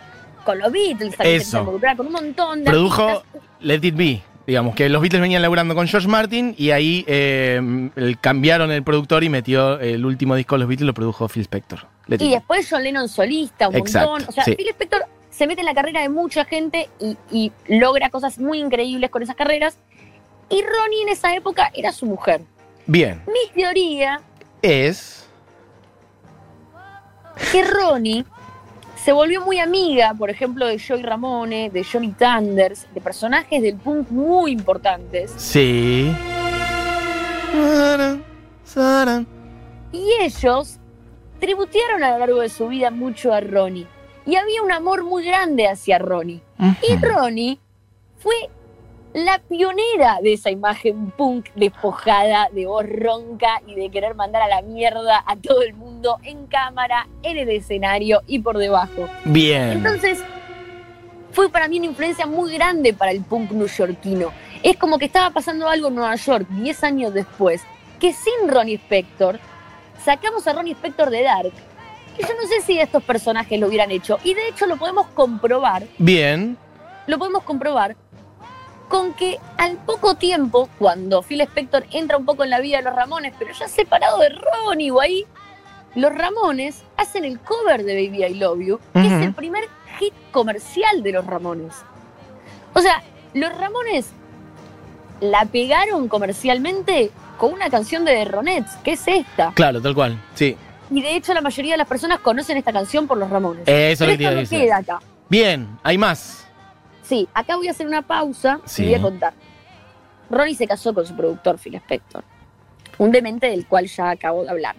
con 0.45 0.59
los 0.59 0.71
Beatles, 0.71 1.15
también 1.15 1.17
se 1.17 1.33
empieza 1.35 1.57
a 1.57 1.59
involucrar 1.61 1.97
con 1.97 2.07
un 2.07 2.13
montón 2.13 2.63
de 2.63 2.71
Produjo 2.71 3.03
artistas. 3.07 3.41
Let 3.61 3.79
It 3.83 3.95
Be. 3.95 4.21
Digamos 4.47 4.75
que 4.75 4.87
los 4.87 5.01
Beatles 5.01 5.21
venían 5.21 5.41
laburando 5.41 5.75
con 5.75 5.85
George 5.87 6.07
Martin 6.07 6.55
y 6.57 6.71
ahí 6.71 7.03
eh, 7.05 7.89
el- 7.97 8.17
cambiaron 8.19 8.71
el 8.71 8.81
productor 8.81 9.25
y 9.25 9.29
metió 9.29 9.77
el 9.81 10.05
último 10.05 10.35
disco 10.35 10.55
de 10.55 10.59
los 10.59 10.69
Beatles, 10.69 10.87
lo 10.87 10.93
produjo 10.93 11.27
Phil 11.27 11.41
Spector. 11.41 11.85
Let 12.07 12.21
Y 12.21 12.29
después 12.31 12.65
John 12.69 12.81
Lennon 12.83 13.09
solista, 13.09 13.67
un 13.67 13.75
Exacto, 13.75 14.09
montón. 14.11 14.29
O 14.29 14.31
sea, 14.31 14.45
sí. 14.45 14.55
Phil 14.55 14.69
Spector 14.69 15.03
se 15.29 15.47
mete 15.47 15.59
en 15.61 15.65
la 15.65 15.73
carrera 15.73 15.99
de 16.01 16.07
mucha 16.07 16.45
gente 16.45 16.89
y, 17.01 17.17
y 17.29 17.51
logra 17.67 18.09
cosas 18.09 18.39
muy 18.39 18.59
increíbles 18.59 19.09
con 19.09 19.21
esas 19.21 19.35
carreras. 19.35 19.77
Y 20.49 20.61
Ronnie 20.61 21.01
en 21.03 21.09
esa 21.09 21.35
época 21.35 21.69
era 21.75 21.91
su 21.91 22.05
mujer. 22.05 22.39
Bien. 22.87 23.21
Mi 23.27 23.51
teoría 23.53 24.21
Es. 24.61 25.27
que 27.51 27.63
Ronnie 27.63 28.25
se 29.03 29.11
volvió 29.11 29.41
muy 29.41 29.59
amiga, 29.59 30.13
por 30.17 30.29
ejemplo, 30.29 30.65
de 30.65 30.79
Joey 30.79 31.03
Ramone, 31.03 31.69
de 31.69 31.83
Johnny 31.83 32.11
Thunders, 32.11 32.87
de 32.93 32.99
personajes 33.01 33.61
del 33.61 33.75
punk 33.75 34.09
muy 34.09 34.51
importantes. 34.51 35.31
Sí. 35.37 36.13
Y 39.91 40.11
ellos 40.21 40.77
tributearon 41.39 42.03
a 42.03 42.11
lo 42.11 42.19
largo 42.19 42.41
de 42.41 42.49
su 42.49 42.67
vida 42.67 42.91
mucho 42.91 43.33
a 43.33 43.39
Ronnie. 43.39 43.87
Y 44.25 44.35
había 44.35 44.61
un 44.61 44.71
amor 44.71 45.03
muy 45.03 45.25
grande 45.25 45.67
hacia 45.67 45.99
Ronnie. 45.99 46.41
Y. 46.81 46.95
Ronnie 46.97 47.59
fue 48.17 48.33
la 49.13 49.39
pionera 49.39 50.19
de 50.21 50.33
esa 50.33 50.51
imagen 50.51 51.11
punk 51.11 51.47
despojada 51.55 52.49
de 52.51 52.65
voz 52.65 52.85
ronca 52.87 53.61
y 53.65 53.75
de 53.75 53.89
querer 53.89 54.15
mandar 54.15 54.41
a 54.43 54.47
la 54.47 54.61
mierda 54.61 55.23
a 55.25 55.35
todo 55.35 55.61
el 55.61 55.73
mundo 55.73 56.17
en 56.23 56.45
cámara, 56.47 57.07
en 57.23 57.37
el 57.37 57.49
escenario 57.49 58.21
y 58.27 58.39
por 58.39 58.57
debajo. 58.57 59.09
Bien. 59.25 59.71
Entonces, 59.71 60.23
fue 61.31 61.49
para 61.49 61.67
mí 61.67 61.77
una 61.77 61.87
influencia 61.87 62.25
muy 62.25 62.53
grande 62.53 62.93
para 62.93 63.11
el 63.11 63.21
punk 63.21 63.51
neoyorquino. 63.51 64.31
Es 64.63 64.77
como 64.77 64.97
que 64.97 65.05
estaba 65.05 65.29
pasando 65.31 65.69
algo 65.69 65.87
en 65.87 65.95
Nueva 65.95 66.15
York 66.15 66.47
10 66.49 66.83
años 66.83 67.13
después, 67.13 67.61
que 67.99 68.13
sin 68.13 68.49
Ronnie 68.49 68.75
Spector, 68.75 69.39
sacamos 70.03 70.47
a 70.47 70.53
Ronnie 70.53 70.73
Spector 70.73 71.09
de 71.09 71.23
Dark. 71.23 71.53
Y 72.17 72.21
yo 72.21 72.29
no 72.41 72.47
sé 72.47 72.61
si 72.61 72.79
estos 72.79 73.03
personajes 73.03 73.59
lo 73.59 73.67
hubieran 73.67 73.91
hecho. 73.91 74.17
Y 74.23 74.33
de 74.33 74.47
hecho 74.47 74.65
lo 74.65 74.77
podemos 74.77 75.07
comprobar 75.07 75.83
Bien. 75.99 76.57
lo 77.05 77.19
podemos 77.19 77.43
comprobar 77.43 77.95
con 78.87 79.13
que 79.13 79.39
al 79.57 79.77
poco 79.77 80.15
tiempo, 80.15 80.69
cuando 80.79 81.21
Phil 81.21 81.41
Spector 81.41 81.85
entra 81.91 82.17
un 82.17 82.25
poco 82.25 82.43
en 82.43 82.49
la 82.49 82.59
vida 82.59 82.77
de 82.77 82.83
los 82.83 82.95
Ramones, 82.95 83.33
pero 83.37 83.53
ya 83.53 83.67
separado 83.67 84.19
de 84.19 84.29
Ronnie 84.29 84.91
o 84.91 85.01
ahí, 85.01 85.25
los 85.95 86.13
Ramones 86.13 86.83
hacen 86.95 87.25
el 87.25 87.39
cover 87.39 87.83
de 87.83 87.95
Baby 87.95 88.23
I 88.23 88.33
Love 88.35 88.59
You, 88.59 88.79
que 88.93 89.07
es 89.07 89.13
el 89.13 89.33
primer 89.33 89.63
hit 89.99 90.13
comercial 90.31 91.03
de 91.03 91.11
los 91.11 91.25
Ramones. 91.25 91.73
O 92.73 92.81
sea, 92.81 93.01
los 93.33 93.55
Ramones 93.57 94.07
la 95.19 95.45
pegaron 95.45 96.07
comercialmente 96.07 97.11
con 97.37 97.53
una 97.53 97.69
canción 97.69 98.05
de 98.05 98.13
The 98.13 98.25
Ronettes, 98.25 98.75
que 98.83 98.93
es 98.93 99.07
esta. 99.07 99.51
Claro, 99.53 99.81
tal 99.81 99.95
cual. 99.95 100.21
Sí. 100.35 100.55
Y 100.89 101.01
de 101.01 101.15
hecho 101.15 101.33
la 101.33 101.41
mayoría 101.41 101.73
de 101.73 101.77
las 101.79 101.87
personas 101.87 102.19
conocen 102.19 102.57
esta 102.57 102.71
canción 102.71 103.07
por 103.07 103.17
los 103.17 103.29
Ramones. 103.29 103.63
Eso 103.67 104.05
pero 104.05 104.11
es 104.13 104.19
lo 104.21 104.29
que 104.29 104.41
esto 104.41 104.55
no 104.55 104.61
queda 104.61 104.77
acá. 104.77 104.99
Bien, 105.29 105.67
hay 105.83 105.97
más. 105.97 106.46
Sí, 107.07 107.27
acá 107.33 107.55
voy 107.55 107.67
a 107.67 107.71
hacer 107.71 107.87
una 107.87 108.01
pausa 108.01 108.59
Sí. 108.65 108.83
y 108.83 108.85
voy 108.87 108.95
a 108.95 109.01
contar. 109.01 109.33
Ronnie 110.29 110.55
se 110.55 110.67
casó 110.67 110.93
con 110.93 111.05
su 111.05 111.15
productor 111.15 111.57
Phil 111.57 111.75
Spector, 111.75 112.23
un 112.97 113.11
demente 113.11 113.47
del 113.47 113.65
cual 113.65 113.87
ya 113.87 114.09
acabo 114.09 114.43
de 114.43 114.49
hablar. 114.49 114.75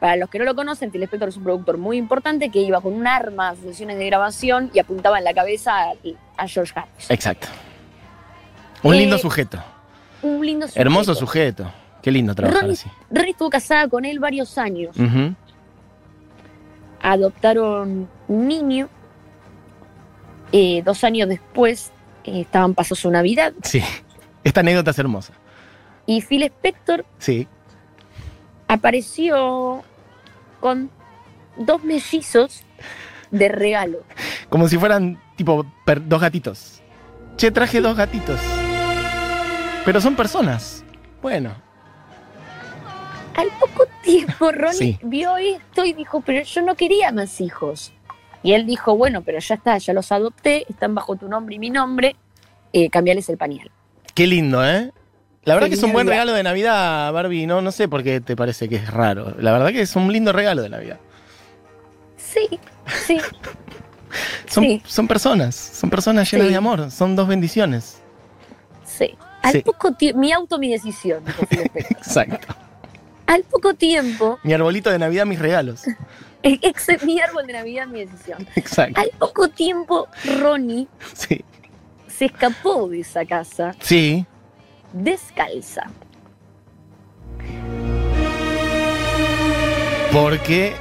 Para 0.00 0.16
los 0.16 0.30
que 0.30 0.38
no 0.38 0.44
lo 0.46 0.54
conocen, 0.56 0.90
Phil 0.90 1.02
Spector 1.04 1.28
es 1.28 1.36
un 1.36 1.44
productor 1.44 1.76
muy 1.78 1.98
importante 1.98 2.48
que 2.50 2.58
iba 2.60 2.80
con 2.80 2.94
un 2.94 3.06
arma 3.06 3.50
a 3.50 3.54
sesiones 3.56 3.98
de 3.98 4.06
grabación 4.06 4.70
y 4.74 4.78
apuntaba 4.78 5.18
en 5.18 5.24
la 5.24 5.34
cabeza 5.34 5.72
a, 5.78 5.92
a 6.36 6.48
George 6.48 6.72
Harrison. 6.74 7.14
Exacto. 7.14 7.46
Un 8.82 8.94
Eh, 8.94 8.98
lindo 8.98 9.18
sujeto. 9.18 9.62
Un 10.22 10.44
lindo 10.44 10.66
sujeto. 10.66 10.80
Hermoso 10.80 11.14
sujeto. 11.14 11.70
Qué 12.02 12.10
lindo 12.10 12.34
trabajar 12.34 12.62
Ronnie, 12.62 12.72
así. 12.74 12.88
Ronnie 13.10 13.32
estuvo 13.32 13.50
casada 13.50 13.86
con 13.88 14.04
él 14.06 14.18
varios 14.18 14.56
años. 14.58 14.96
Adoptaron 17.02 18.08
un 18.28 18.48
niño. 18.48 18.88
Eh, 20.52 20.82
dos 20.84 21.04
años 21.04 21.28
después 21.28 21.92
eh, 22.24 22.40
estaban 22.40 22.74
pasó 22.74 22.94
su 22.94 23.10
Navidad 23.10 23.52
Sí. 23.62 23.82
Esta 24.42 24.60
anécdota 24.60 24.90
es 24.90 24.98
hermosa. 24.98 25.32
y 26.06 26.22
Phil 26.22 26.42
Spector 26.44 27.04
Sí. 27.18 27.46
apareció 28.68 29.82
con 30.60 30.90
dos 31.56 31.82
mellizos 31.84 32.62
de 33.30 33.48
regalo. 33.48 33.98
Como 34.48 34.68
si 34.68 34.76
fueran 34.78 35.20
tipo 35.36 35.64
per- 35.84 36.06
dos 36.08 36.20
gatitos. 36.20 36.82
Che, 37.36 37.50
traje 37.50 37.80
dos 37.80 37.96
gatitos. 37.96 38.40
Pero 39.84 40.00
son 40.00 40.16
personas. 40.16 40.84
Bueno. 41.22 41.52
Al 43.36 43.48
poco 43.60 43.86
tiempo 44.02 44.50
Ronnie 44.52 44.74
Sí. 44.74 44.98
vio 45.02 45.36
esto 45.36 45.84
y 45.84 45.92
dijo, 45.92 46.20
pero 46.20 46.42
yo 46.42 46.62
no 46.62 46.74
quería 46.74 47.12
más 47.12 47.40
hijos. 47.40 47.92
Y 48.42 48.52
él 48.54 48.66
dijo, 48.66 48.96
bueno, 48.96 49.22
pero 49.22 49.38
ya 49.38 49.54
está, 49.54 49.76
ya 49.78 49.92
los 49.92 50.10
adopté, 50.12 50.64
están 50.68 50.94
bajo 50.94 51.16
tu 51.16 51.28
nombre 51.28 51.56
y 51.56 51.58
mi 51.58 51.70
nombre, 51.70 52.16
eh, 52.72 52.88
cambiales 52.90 53.28
el 53.28 53.36
pañal. 53.36 53.70
Qué 54.14 54.26
lindo, 54.26 54.64
¿eh? 54.64 54.92
La 55.44 55.54
verdad 55.54 55.68
que 55.68 55.74
es 55.74 55.82
un 55.82 55.92
buen 55.92 56.06
Navidad. 56.06 56.22
regalo 56.24 56.36
de 56.36 56.42
Navidad, 56.42 57.12
Barbie. 57.12 57.46
No, 57.46 57.62
no 57.62 57.72
sé 57.72 57.88
por 57.88 58.02
qué 58.02 58.20
te 58.20 58.36
parece 58.36 58.68
que 58.68 58.76
es 58.76 58.90
raro. 58.90 59.34
La 59.38 59.52
verdad 59.52 59.68
que 59.70 59.80
es 59.82 59.96
un 59.96 60.12
lindo 60.12 60.32
regalo 60.32 60.62
de 60.62 60.68
Navidad. 60.68 60.98
Sí, 62.16 62.46
sí, 63.06 63.18
Son, 64.48 64.64
Sí. 64.64 64.82
son 64.84 65.06
personas, 65.06 65.54
son 65.54 65.88
personas 65.88 66.30
llenas 66.30 66.46
Sí. 66.48 66.50
de 66.52 66.56
amor, 66.56 66.90
son 66.90 67.14
dos 67.16 67.28
bendiciones. 67.28 68.00
sí. 68.84 69.14
Al 69.42 69.52
Sí. 69.52 69.62
poco 69.62 69.92
tiempo, 69.92 70.20
mi 70.20 70.32
auto, 70.32 70.58
mi 70.58 70.70
decisión. 70.70 71.22
Exacto. 71.74 72.54
Al 73.26 73.42
poco 73.44 73.72
tiempo, 73.72 74.38
Mi 74.42 74.52
arbolito 74.52 74.90
de 74.90 74.98
Navidad, 74.98 75.24
mis 75.24 75.38
regalos. 75.38 75.84
Ex- 76.42 77.02
mi 77.04 77.20
árbol 77.20 77.46
de 77.46 77.52
Navidad, 77.54 77.86
mi 77.86 78.04
decisión. 78.04 78.46
Exacto. 78.56 79.00
Al 79.00 79.10
poco 79.18 79.48
tiempo, 79.48 80.08
Ronnie 80.40 80.88
Sí. 81.14 81.44
se 82.08 82.26
escapó 82.26 82.88
de 82.88 83.00
esa 83.00 83.24
casa 83.24 83.74
Sí. 83.80 84.24
descalza. 84.92 85.90
Porque. 90.12 90.72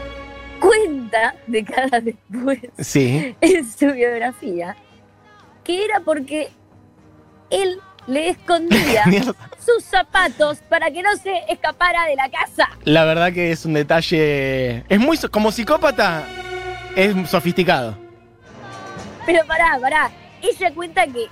Cuenta 0.59 1.35
décadas 1.47 2.03
después 2.03 2.59
Sí. 2.79 3.33
en 3.39 3.71
su 3.71 3.93
biografía 3.93 4.75
que 5.63 5.85
era 5.85 6.01
porque 6.01 6.49
él 7.49 7.79
le 8.07 8.29
escondía 8.29 9.03
sus 9.65 9.83
zapatos 9.83 10.59
para 10.69 10.89
que 10.91 11.01
no 11.03 11.15
se 11.17 11.31
escapara 11.49 12.05
de 12.05 12.15
la 12.15 12.29
casa. 12.29 12.69
La 12.83 13.05
verdad 13.05 13.31
que 13.33 13.51
es 13.51 13.65
un 13.65 13.73
detalle. 13.73 14.83
Es 14.89 14.99
muy. 14.99 15.17
Como 15.31 15.51
psicópata, 15.51 16.23
es 16.95 17.13
sofisticado. 17.29 17.95
Pero 19.25 19.45
pará, 19.45 19.77
pará. 19.79 20.11
Ella 20.41 20.71
cuenta 20.73 21.05
que 21.05 21.27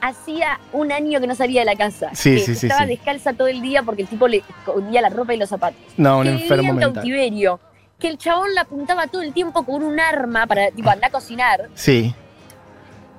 hacía 0.00 0.60
un 0.72 0.92
año 0.92 1.20
que 1.20 1.26
no 1.26 1.34
salía 1.34 1.60
de 1.62 1.66
la 1.66 1.76
casa. 1.76 2.10
Sí, 2.14 2.36
que 2.36 2.40
sí, 2.40 2.54
sí, 2.54 2.66
Estaba 2.66 2.84
sí. 2.86 2.90
descalza 2.96 3.32
todo 3.32 3.48
el 3.48 3.60
día 3.60 3.82
porque 3.82 4.02
el 4.02 4.08
tipo 4.08 4.28
le 4.28 4.38
escondía 4.38 5.00
la 5.02 5.08
ropa 5.08 5.34
y 5.34 5.38
los 5.38 5.48
zapatos. 5.48 5.80
No, 5.96 6.18
un 6.18 6.24
que 6.24 6.30
vivía 6.30 6.44
enfermo 6.44 6.70
en 6.70 6.76
mental. 6.76 6.94
cautiverio. 6.94 7.60
Que 7.98 8.08
el 8.08 8.18
chabón 8.18 8.54
la 8.54 8.62
apuntaba 8.62 9.06
todo 9.08 9.22
el 9.22 9.32
tiempo 9.34 9.64
con 9.64 9.82
un 9.82 9.98
arma 10.00 10.46
para 10.46 10.70
tipo 10.70 10.88
andar 10.88 11.08
a 11.08 11.12
cocinar. 11.12 11.68
Sí. 11.74 12.14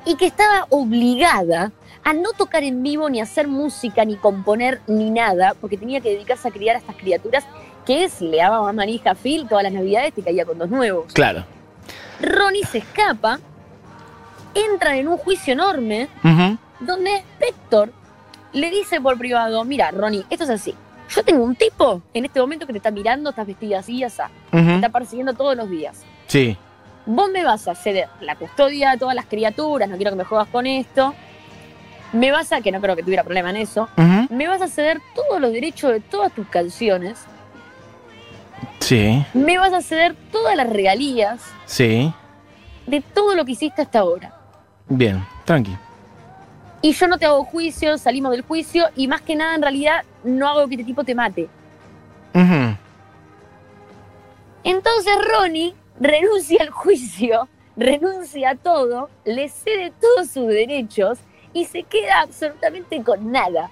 y 0.05 0.15
que 0.15 0.25
estaba 0.25 0.65
obligada 0.69 1.71
a 2.03 2.13
no 2.13 2.33
tocar 2.33 2.63
en 2.63 2.81
vivo, 2.83 3.09
ni 3.09 3.21
hacer 3.21 3.47
música, 3.47 4.05
ni 4.05 4.15
componer, 4.15 4.81
ni 4.87 5.09
nada, 5.09 5.53
porque 5.59 5.77
tenía 5.77 6.01
que 6.01 6.09
dedicarse 6.09 6.47
a 6.47 6.51
criar 6.51 6.75
a 6.75 6.79
estas 6.79 6.95
criaturas 6.95 7.45
que 7.85 8.09
si 8.09 8.27
le 8.27 8.37
daba 8.37 8.71
manija 8.73 9.11
a 9.11 9.15
Phil 9.15 9.47
todas 9.47 9.63
las 9.63 9.73
navidades 9.73 10.13
te 10.13 10.21
caía 10.21 10.45
con 10.45 10.57
dos 10.57 10.69
nuevos. 10.69 11.11
Claro. 11.13 11.45
Ronnie 12.21 12.63
se 12.65 12.79
escapa 12.79 13.39
entran 14.53 14.95
en 14.95 15.07
un 15.07 15.17
juicio 15.17 15.53
enorme 15.53 16.09
donde 16.79 17.23
Spector 17.39 17.91
le 18.53 18.69
dice 18.69 18.99
por 18.99 19.17
privado, 19.17 19.63
mira, 19.63 19.91
Ronnie, 19.91 20.25
esto 20.29 20.43
es 20.43 20.49
así. 20.49 20.75
Yo 21.09 21.23
tengo 21.23 21.43
un 21.43 21.55
tipo 21.55 22.01
en 22.13 22.25
este 22.25 22.39
momento 22.39 22.65
que 22.65 22.73
te 22.73 22.77
está 22.77 22.91
mirando, 22.91 23.29
estás 23.29 23.47
vestida 23.47 23.79
así 23.79 23.97
y 23.97 24.03
así, 24.03 24.21
te 24.51 24.75
está 24.75 24.89
persiguiendo 24.89 25.33
todos 25.33 25.55
los 25.55 25.69
días. 25.69 26.03
Sí. 26.27 26.57
Vos 27.05 27.29
me 27.31 27.43
vas 27.43 27.67
a 27.67 27.75
ceder 27.75 28.07
la 28.21 28.35
custodia 28.35 28.91
de 28.91 28.97
todas 28.97 29.15
las 29.15 29.25
criaturas, 29.25 29.89
no 29.89 29.95
quiero 29.95 30.11
que 30.11 30.17
me 30.17 30.23
juegas 30.23 30.47
con 30.47 30.67
esto. 30.67 31.13
Me 32.13 32.31
vas 32.31 32.51
a, 32.51 32.61
que 32.61 32.71
no 32.71 32.81
creo 32.81 32.95
que 32.95 33.03
tuviera 33.03 33.23
problema 33.23 33.49
en 33.51 33.57
eso, 33.57 33.87
me 34.29 34.47
vas 34.47 34.61
a 34.61 34.67
ceder 34.67 34.99
todos 35.15 35.39
los 35.39 35.51
derechos 35.53 35.91
de 35.91 35.99
todas 36.01 36.31
tus 36.33 36.47
canciones, 36.47 37.19
Sí. 38.79 39.25
me 39.33 39.57
vas 39.57 39.71
a 39.73 39.81
ceder 39.81 40.15
todas 40.31 40.55
las 40.57 40.69
regalías 40.69 41.41
Sí. 41.65 42.13
de 42.87 42.99
todo 43.01 43.35
lo 43.35 43.45
que 43.45 43.53
hiciste 43.53 43.81
hasta 43.81 43.99
ahora. 43.99 44.33
Bien. 44.89 45.23
Tranqui. 45.45 45.75
Y 46.81 46.91
yo 46.93 47.07
no 47.07 47.17
te 47.17 47.25
hago 47.25 47.43
juicio, 47.45 47.97
salimos 47.97 48.31
del 48.31 48.41
juicio 48.41 48.87
y 48.95 49.07
más 49.07 49.21
que 49.21 49.35
nada 49.35 49.55
en 49.55 49.61
realidad 49.61 50.03
no 50.23 50.49
hago 50.49 50.67
que 50.67 50.75
este 50.75 50.83
tipo 50.85 51.03
te 51.03 51.15
mate. 51.15 51.47
Entonces 54.63 55.13
Ronnie 55.31 55.73
renuncia 55.99 56.61
al 56.61 56.69
juicio, 56.71 57.47
renuncia 57.77 58.51
a 58.51 58.55
todo, 58.55 59.09
le 59.25 59.47
cede 59.49 59.91
todos 59.99 60.27
sus 60.29 60.47
derechos 60.47 61.19
y 61.53 61.65
se 61.65 61.83
queda 61.83 62.21
absolutamente 62.21 63.01
con 63.03 63.31
nada. 63.31 63.69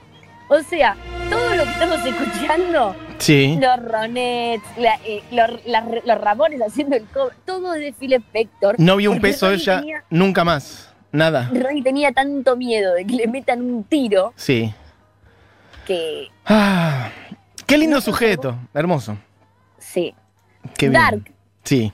O 0.49 0.59
sea, 0.61 0.95
todo 1.29 1.55
lo 1.55 1.63
que 1.63 1.69
estamos 1.69 2.05
escuchando, 2.05 2.95
Sí. 3.19 3.57
los 3.61 3.83
Ronets, 3.85 4.63
la- 4.77 4.99
eh, 5.05 5.21
los, 5.31 5.63
las- 5.65 5.85
los 6.05 6.21
Ramones 6.21 6.59
haciendo 6.61 6.95
el 6.95 7.05
cover, 7.05 7.35
todo 7.45 7.73
es 7.75 7.81
de 7.81 7.93
Phil 7.93 8.13
Spector. 8.13 8.75
No 8.79 8.95
vio 8.95 9.11
un 9.11 9.21
peso 9.21 9.45
Ronnie 9.47 9.61
ella 9.61 9.79
tenía- 9.79 10.03
nunca 10.09 10.43
más. 10.43 10.93
Nada. 11.11 11.49
Ronnie 11.53 11.83
tenía 11.83 12.11
tanto 12.11 12.55
miedo 12.55 12.93
de 12.93 13.05
que 13.05 13.13
le 13.15 13.27
metan 13.27 13.61
un 13.61 13.83
tiro 13.83 14.33
Sí. 14.35 14.73
que, 15.85 16.27
Ah, 16.45 17.09
qué 17.67 17.77
lindo 17.77 17.97
No, 17.97 18.01
sujeto. 18.01 18.55
Hermoso. 18.73 19.17
sí. 19.77 20.13
Qué 20.77 20.89
bien. 20.89 21.01
Dark. 21.01 21.31
Sí. 21.63 21.93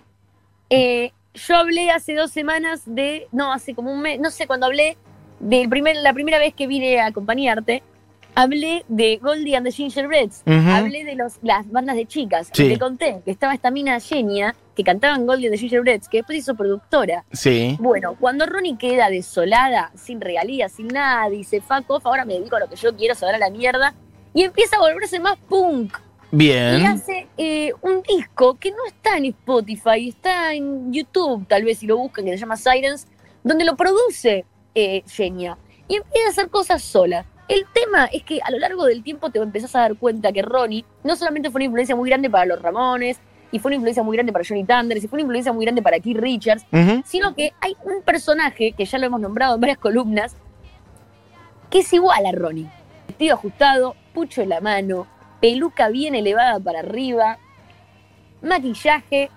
Eh, 0.69 1.11
yo 1.33 1.55
hablé 1.57 1.91
hace 1.91 2.15
dos 2.15 2.31
semanas 2.31 2.81
de, 2.85 3.27
no, 3.31 3.53
hace 3.53 3.75
como 3.75 3.91
un 3.93 4.01
mes, 4.01 4.19
no 4.19 4.31
sé, 4.31 4.47
cuando 4.47 4.65
hablé 4.65 4.97
de 5.39 5.67
primer, 5.69 5.95
la 5.97 6.13
primera 6.13 6.39
vez 6.39 6.53
que 6.53 6.67
vine 6.67 6.99
a 6.99 7.07
acompañarte, 7.07 7.83
hablé 8.35 8.83
de 8.89 9.17
Goldie 9.17 9.55
and 9.55 9.65
the 9.65 9.71
Gingerbreads, 9.71 10.43
Ujú. 10.45 10.69
hablé 10.69 11.03
de 11.05 11.15
los, 11.15 11.35
las 11.41 11.69
bandas 11.71 11.95
de 11.95 12.05
chicas, 12.05 12.49
Sí. 12.51 12.65
y 12.65 12.69
te 12.73 12.79
conté 12.79 13.21
que 13.23 13.31
estaba 13.31 13.53
esta 13.53 13.71
mina 13.71 13.99
genia 13.99 14.55
que 14.75 14.83
cantaba 14.83 15.15
en 15.15 15.25
Goldie 15.25 15.47
and 15.47 15.55
the 15.55 15.59
Gingerbreads, 15.59 16.09
que 16.09 16.17
después 16.17 16.39
hizo 16.39 16.53
productora. 16.55 17.23
Sí. 17.31 17.77
Bueno, 17.79 18.17
cuando 18.19 18.45
Ronnie 18.45 18.77
queda 18.77 19.09
desolada, 19.09 19.91
sin 19.95 20.19
regalías, 20.19 20.73
sin 20.73 20.87
nada, 20.87 21.29
dice, 21.29 21.61
fuck 21.61 21.89
off, 21.89 22.05
ahora 22.05 22.25
me 22.25 22.33
dedico 22.33 22.57
a 22.57 22.59
lo 22.59 22.67
que 22.69 22.75
yo 22.75 22.93
quiero, 22.95 23.15
se 23.15 23.25
a 23.25 23.37
la 23.37 23.49
mierda, 23.49 23.93
y 24.33 24.43
empieza 24.43 24.75
a 24.75 24.79
volverse 24.79 25.17
más 25.21 25.37
punk. 25.47 25.97
Y 26.33 26.37
Bien. 26.37 26.85
hace 26.87 27.27
eh, 27.37 27.71
un 27.81 28.01
disco 28.01 28.55
que 28.55 28.71
no 28.71 28.85
está 28.85 29.15
en 29.15 29.25
Spotify, 29.25 30.09
está 30.09 30.53
en 30.53 30.91
YouTube, 30.91 31.47
tal 31.47 31.63
vez 31.63 31.77
si 31.79 31.87
lo 31.87 31.95
buscan, 31.97 32.25
que 32.25 32.31
se 32.31 32.37
llama 32.37 32.57
Silence, 32.57 33.07
donde 33.45 33.63
lo 33.63 33.77
produce 33.77 34.43
eh, 34.75 35.03
Genia. 35.07 35.57
Y 35.87 35.95
empieza 35.95 36.27
a 36.27 36.31
hacer 36.31 36.49
cosas 36.49 36.83
sola. 36.83 37.25
El 37.47 37.65
tema 37.73 38.05
es 38.05 38.23
que 38.23 38.39
a 38.43 38.51
lo 38.51 38.59
largo 38.59 38.85
del 38.85 39.03
tiempo 39.03 39.29
te 39.29 39.39
empezás 39.39 39.75
a 39.75 39.81
dar 39.81 39.95
cuenta 39.95 40.31
que 40.31 40.41
Ronnie 40.41 40.83
no 41.03 41.15
solamente 41.15 41.49
fue 41.51 41.59
una 41.59 41.65
influencia 41.65 41.95
muy 41.95 42.09
grande 42.09 42.29
para 42.29 42.45
los 42.45 42.61
Ramones, 42.61 43.19
y 43.51 43.59
fue 43.59 43.69
una 43.69 43.75
influencia 43.75 44.03
muy 44.03 44.17
grande 44.17 44.33
para 44.33 44.43
Johnny 44.45 44.65
Thunders, 44.65 45.03
y 45.03 45.07
fue 45.07 45.17
una 45.17 45.21
influencia 45.21 45.53
muy 45.53 45.63
grande 45.63 45.81
para 45.81 45.99
Keith 45.99 46.17
Richards, 46.17 46.65
sino 47.05 47.35
que 47.35 47.53
hay 47.61 47.77
un 47.83 48.01
personaje 48.01 48.73
que 48.73 48.83
ya 48.83 48.97
lo 48.97 49.05
hemos 49.05 49.21
nombrado 49.21 49.55
en 49.55 49.61
varias 49.61 49.77
columnas, 49.77 50.35
que 51.69 51.79
es 51.79 51.93
igual 51.93 52.25
a 52.25 52.31
Ronnie. 52.31 52.67
Vestido 53.07 53.35
ajustado, 53.35 53.95
pucho 54.13 54.41
en 54.41 54.49
la 54.49 54.59
mano, 54.59 55.07
peluca 55.39 55.89
bien 55.89 56.15
elevada 56.15 56.59
para 56.59 56.79
arriba, 56.79 57.37
maquillaje. 58.41 59.29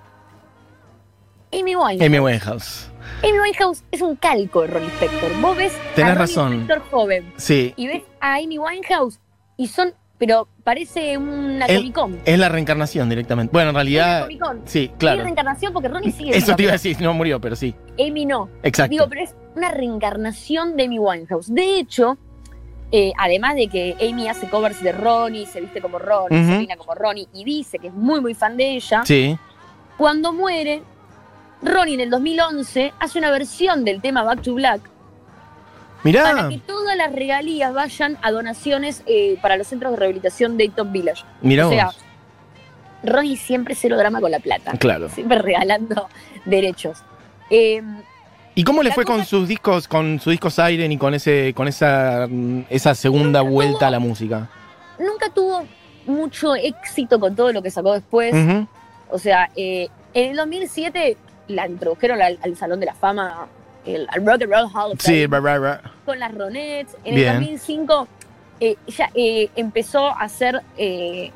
Amy 1.53 1.77
Winehouse. 1.77 2.07
Amy 2.07 2.19
Winehouse. 2.19 2.91
Amy 3.23 3.39
Winehouse 3.41 3.83
es 3.91 4.01
un 4.01 4.17
calco 4.17 4.63
de 4.63 4.69
Ronnie 4.69 4.89
Spector. 4.91 5.41
Vos 5.41 5.57
ves 5.57 5.73
Tenés 5.95 6.13
a 6.13 6.15
razón. 6.15 6.53
Spector 6.63 6.83
joven 6.91 7.33
Sí. 7.37 7.73
y 7.77 7.87
ves 7.89 8.03
a 8.21 8.35
Amy 8.37 8.59
Winehouse 8.59 9.19
y 9.57 9.67
son, 9.69 9.93
pero 10.19 10.47
parece 10.63 11.19
una 11.19 11.67
El- 11.67 11.79
Comic 11.93 11.95
Con. 11.95 12.19
Es 12.25 12.39
la 12.39 12.49
reencarnación 12.49 13.09
directamente. 13.09 13.51
Bueno, 13.53 13.71
en 13.71 13.77
Una 13.77 13.83
realidad. 13.83 14.23
Comic 14.23 14.41
Con. 14.41 14.63
Sí, 14.67 14.89
Es 14.93 14.99
claro. 14.99 15.23
reencarnación 15.23 15.73
porque 15.73 15.89
Ronnie 15.89 16.13
sigue 16.13 16.31
Eso 16.37 16.55
te 16.55 16.63
iba 16.63 16.71
a 16.71 16.75
decir, 16.75 17.01
no 17.01 17.13
murió, 17.13 17.41
pero 17.41 17.57
sí. 17.57 17.75
Amy 17.99 18.25
no. 18.25 18.49
Exacto. 18.63 18.91
Digo, 18.91 19.07
pero 19.09 19.23
es 19.23 19.35
una 19.57 19.71
reencarnación 19.73 20.77
de 20.77 20.85
Amy 20.85 20.99
Winehouse. 21.01 21.53
De 21.53 21.79
hecho, 21.81 22.19
eh, 22.93 23.13
además 23.19 23.57
de 23.57 23.67
que 23.69 23.97
Amy 24.09 24.29
hace 24.29 24.49
covers 24.49 24.81
de 24.81 24.93
Ronnie, 24.93 25.45
se 25.47 25.61
viste 25.61 25.81
como 25.81 25.99
Ronnie, 25.99 26.45
se 26.45 26.57
peina 26.57 26.77
como 26.77 26.95
Ronnie 26.95 27.27
y 27.35 27.43
dice 27.45 27.81
que 27.81 27.89
es 27.89 27.93
muy, 27.95 28.21
muy 28.21 28.35
fan 28.35 28.57
de 28.57 28.77
ella, 28.77 29.03
Sí. 29.05 29.37
cuando 29.97 30.33
muere, 30.33 30.83
Ronnie 31.63 31.95
en 31.95 32.01
el 32.01 32.11
2011 32.11 32.93
hace 33.01 33.19
una 33.19 33.31
versión 33.31 33.85
del 33.85 34.01
tema 34.01 34.23
Back 34.23 34.43
to 34.43 34.55
Black 34.55 34.81
para 34.83 34.93
Mirá, 36.05 36.49
que 36.49 36.59
todas 36.59 36.97
las 36.97 37.13
regalías 37.13 37.75
vayan 37.75 38.17
a 38.23 38.31
donaciones 38.31 39.03
eh, 39.07 39.37
para 39.43 39.57
los 39.57 39.67
centros 39.67 39.93
de 39.93 39.99
rehabilitación 39.99 40.57
de 40.57 40.69
Top 40.69 40.93
Village. 40.93 41.25
mirá 41.43 41.67
o 41.67 41.71
sea, 41.71 41.87
vos. 41.87 41.99
Ronnie 43.03 43.37
siempre 43.37 43.75
cero 43.75 43.97
drama 43.97 44.21
con 44.21 44.31
la 44.31 44.39
plata, 44.39 44.73
Claro. 44.79 45.09
siempre 45.09 45.39
regalando 45.39 46.09
derechos. 46.45 46.99
Eh, 47.51 47.83
¿Y 48.55 48.65
cómo 48.65 48.83
le 48.83 48.93
fue 48.93 49.05
con 49.05 49.25
sus 49.25 49.47
discos, 49.49 49.87
con 49.89 50.19
sus 50.21 50.33
discos 50.33 50.55
Siren 50.55 50.91
y 50.91 50.99
con 50.99 51.15
ese, 51.15 51.53
con 51.55 51.67
esa, 51.69 52.29
esa 52.69 52.95
segunda 52.95 53.41
vuelta 53.43 53.79
tuvo- 53.81 53.87
a 53.87 53.91
la 53.91 53.99
música? 53.99 54.49
nunca 54.99 55.31
tuvo 55.31 55.65
mucho 56.07 56.55
éxito 56.57 57.21
con 57.21 57.37
todo 57.37 57.53
lo 57.53 57.63
que 57.63 57.71
sacó 57.71 57.93
después. 57.93 58.35
O 59.11 59.19
sea, 59.19 59.51
eh, 59.57 59.89
en 60.15 60.31
el 60.33 60.37
2007 60.37 61.17
la 61.49 61.67
introdujeron 61.67 62.21
al, 62.23 62.39
al 62.43 62.57
Salón 62.57 62.81
de 62.81 62.87
la 62.87 62.95
Fama, 62.95 63.47
el, 63.85 64.07
al 64.11 64.25
Rock 64.27 64.43
and 64.43 64.53
Roll 64.53 64.71
Hall 64.75 64.93
of 64.93 65.01
Sí, 65.01 65.27
bra, 65.27 65.41
bra, 65.41 65.59
bra. 65.59 65.83
con 66.05 66.19
las 66.19 66.35
Ronettes. 66.35 66.97
En 67.05 67.15
Bien. 67.15 67.29
el 67.37 67.41
2005 67.41 68.09
eh, 68.61 68.77
ya 68.89 69.11
eh, 69.15 69.51
empezó 69.57 70.07
a 70.09 70.21
hacer 70.21 70.63
eh, 70.77 71.31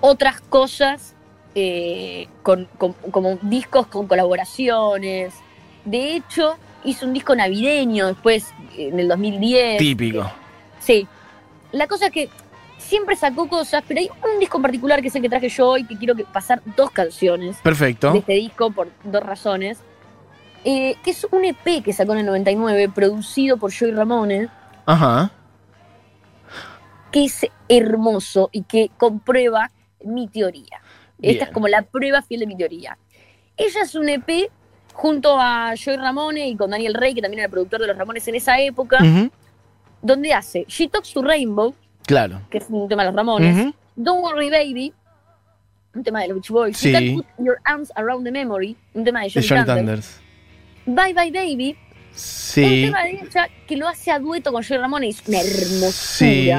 otras 0.00 0.40
cosas 0.40 1.14
eh, 1.54 2.28
con, 2.42 2.66
con- 2.78 2.94
como 3.10 3.36
discos 3.42 3.86
con 3.86 4.06
colaboraciones. 4.06 5.34
De 5.84 6.14
hecho, 6.16 6.56
hizo 6.84 7.06
un 7.06 7.12
disco 7.12 7.34
navideño 7.34 8.06
después, 8.08 8.52
en 8.76 8.98
el 8.98 9.08
2010. 9.08 9.78
típico. 9.78 10.30
Sí. 10.80 11.06
La 11.72 11.86
cosa 11.86 12.06
es 12.06 12.12
que 12.12 12.28
siempre 12.92 13.16
sacó 13.16 13.48
cosas, 13.48 13.82
pero 13.88 14.00
hay 14.00 14.10
un 14.22 14.38
disco 14.38 14.58
en 14.58 14.62
particular 14.64 15.00
que 15.00 15.08
es 15.08 15.16
el 15.16 15.22
que 15.22 15.30
traje 15.30 15.48
yo 15.48 15.66
hoy, 15.66 15.86
que 15.86 15.96
quiero 15.96 16.14
que 16.14 16.24
pasar 16.24 16.60
dos 16.76 16.90
canciones 16.90 17.56
Perfecto. 17.62 18.12
de 18.12 18.18
este 18.18 18.34
disco 18.34 18.70
por 18.70 18.90
dos 19.02 19.22
razones. 19.22 19.78
Eh, 20.62 20.96
que 21.02 21.12
es 21.12 21.26
un 21.30 21.42
EP 21.42 21.82
que 21.82 21.94
sacó 21.94 22.12
en 22.12 22.18
el 22.18 22.26
99, 22.26 22.90
producido 22.90 23.56
por 23.56 23.74
Joey 23.74 23.92
Ramone, 23.92 24.50
Ajá. 24.84 25.32
que 27.10 27.24
es 27.24 27.46
hermoso 27.66 28.50
y 28.52 28.62
que 28.64 28.90
comprueba 28.98 29.70
mi 30.04 30.28
teoría. 30.28 30.82
Esta 31.22 31.46
es 31.46 31.50
como 31.50 31.68
la 31.68 31.80
prueba 31.80 32.20
fiel 32.20 32.40
de 32.40 32.46
mi 32.46 32.58
teoría. 32.58 32.98
Ella 33.56 33.80
es 33.82 33.94
un 33.94 34.10
EP 34.10 34.50
junto 34.92 35.40
a 35.40 35.72
Joey 35.82 35.96
Ramone 35.96 36.46
y 36.46 36.56
con 36.56 36.70
Daniel 36.70 36.92
Rey, 36.92 37.14
que 37.14 37.22
también 37.22 37.38
era 37.38 37.46
el 37.46 37.52
productor 37.52 37.80
de 37.80 37.86
los 37.86 37.96
Ramones 37.96 38.28
en 38.28 38.34
esa 38.34 38.60
época, 38.60 38.98
donde 40.02 40.34
hace 40.34 40.66
She 40.68 40.88
Talks 40.88 41.14
to 41.14 41.22
Rainbow, 41.22 41.74
Claro. 42.12 42.42
que 42.50 42.58
es 42.58 42.66
un 42.68 42.88
tema 42.88 43.02
de 43.04 43.08
los 43.08 43.16
Ramones, 43.16 43.56
Ujú. 43.58 43.74
Don't 43.96 44.22
Worry 44.22 44.50
Baby, 44.50 44.92
un 45.94 46.02
tema 46.04 46.20
de 46.20 46.28
los 46.28 46.36
Beach 46.36 46.50
Boys. 46.50 46.76
Sí. 46.76 46.90
You 46.92 46.98
Can 46.98 47.14
Put 47.16 47.26
Your 47.46 47.58
Arms 47.64 47.90
Around 47.96 48.24
the 48.24 48.30
Memory, 48.32 48.76
un 48.94 49.04
tema 49.04 49.22
de 49.22 49.30
Johnny, 49.30 49.46
Johnny 49.48 49.64
Thunders. 49.64 50.20
Bye 50.86 51.14
Bye 51.14 51.30
Baby, 51.30 51.70
un 51.70 51.78
Sí. 52.14 52.82
tema 52.86 53.04
de 53.04 53.10
ella 53.12 53.48
que 53.66 53.76
lo 53.76 53.88
hace 53.88 54.10
a 54.10 54.18
dueto 54.18 54.52
con 54.52 54.62
Joey 54.62 54.78
Ramone 54.80 55.06
y 55.06 55.10
es 55.10 55.26
una 55.26 55.38
hermosura. 55.40 55.90
Sí. 55.92 56.50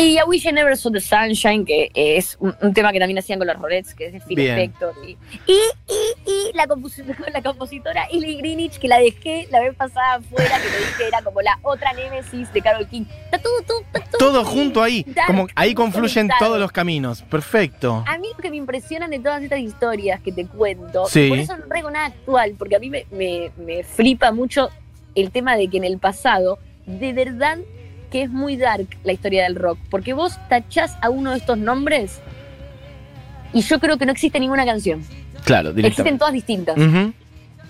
Y 0.00 0.16
I 0.16 0.22
Wish 0.28 0.46
I 0.46 0.52
Never 0.52 0.76
Saw 0.76 0.92
the 0.92 1.00
Sunshine, 1.00 1.64
que 1.64 1.90
es 1.92 2.36
un, 2.38 2.54
un 2.62 2.72
tema 2.72 2.92
que 2.92 3.00
también 3.00 3.18
hacían 3.18 3.40
con 3.40 3.48
los 3.48 3.56
Rolettes, 3.58 3.94
que 3.94 4.06
es 4.06 4.12
de 4.12 4.20
Phil. 4.20 4.38
Spector. 4.38 4.94
Y, 5.04 5.10
y, 5.10 5.54
y, 5.88 6.30
y 6.30 6.52
la, 6.54 6.68
compositora, 6.68 7.18
la 7.32 7.42
compositora 7.42 8.04
Ellie 8.12 8.36
Greenwich, 8.36 8.78
que 8.78 8.86
la 8.86 9.00
dejé 9.00 9.48
la 9.50 9.58
vez 9.58 9.74
pasada 9.74 10.14
afuera, 10.14 10.56
que 10.62 10.68
te 10.68 10.78
dije 10.78 11.08
era 11.08 11.20
como 11.22 11.42
la 11.42 11.58
otra 11.62 11.92
némesis 11.94 12.52
de 12.52 12.62
Carol 12.62 12.86
King. 12.88 13.06
Está 13.24 13.38
todo, 13.38 13.60
todo, 13.66 13.80
está 13.80 14.00
todo, 14.02 14.18
Todo 14.18 14.44
junto 14.44 14.82
ahí. 14.84 15.04
Dark, 15.08 15.26
Como 15.26 15.48
ahí 15.56 15.74
confluyen 15.74 16.30
todos 16.38 16.60
los 16.60 16.70
caminos. 16.70 17.22
Perfecto. 17.22 18.04
A 18.06 18.18
mí 18.18 18.28
lo 18.36 18.38
que 18.40 18.50
me 18.50 18.56
impresionan 18.56 19.10
de 19.10 19.18
todas 19.18 19.42
estas 19.42 19.58
historias 19.58 20.20
que 20.20 20.30
te 20.30 20.46
cuento, 20.46 21.06
Sí. 21.06 21.28
por 21.28 21.38
eso 21.38 21.56
no 21.56 21.66
traigo 21.66 21.90
nada 21.90 22.06
actual, 22.06 22.54
porque 22.56 22.76
a 22.76 22.78
mí 22.78 22.88
me, 22.88 23.04
me, 23.10 23.50
me 23.56 23.82
flipa 23.82 24.30
mucho 24.30 24.68
el 25.16 25.32
tema 25.32 25.56
de 25.56 25.66
que 25.66 25.78
en 25.78 25.84
el 25.84 25.98
pasado, 25.98 26.60
de 26.86 27.12
verdad 27.12 27.58
que 28.10 28.22
es 28.22 28.30
muy 28.30 28.56
dark 28.56 28.86
la 29.04 29.12
historia 29.12 29.44
del 29.44 29.54
rock, 29.56 29.78
porque 29.90 30.12
vos 30.14 30.38
tachás 30.48 30.96
a 31.02 31.10
uno 31.10 31.32
de 31.32 31.38
estos 31.38 31.58
nombres 31.58 32.20
y 33.52 33.62
yo 33.62 33.78
creo 33.80 33.96
que 33.98 34.06
no 34.06 34.12
existe 34.12 34.38
ninguna 34.40 34.64
canción. 34.64 35.02
Claro, 35.44 35.70
Existen 35.70 36.18
todas 36.18 36.34
distintas. 36.34 36.76
Ujú. 36.76 37.12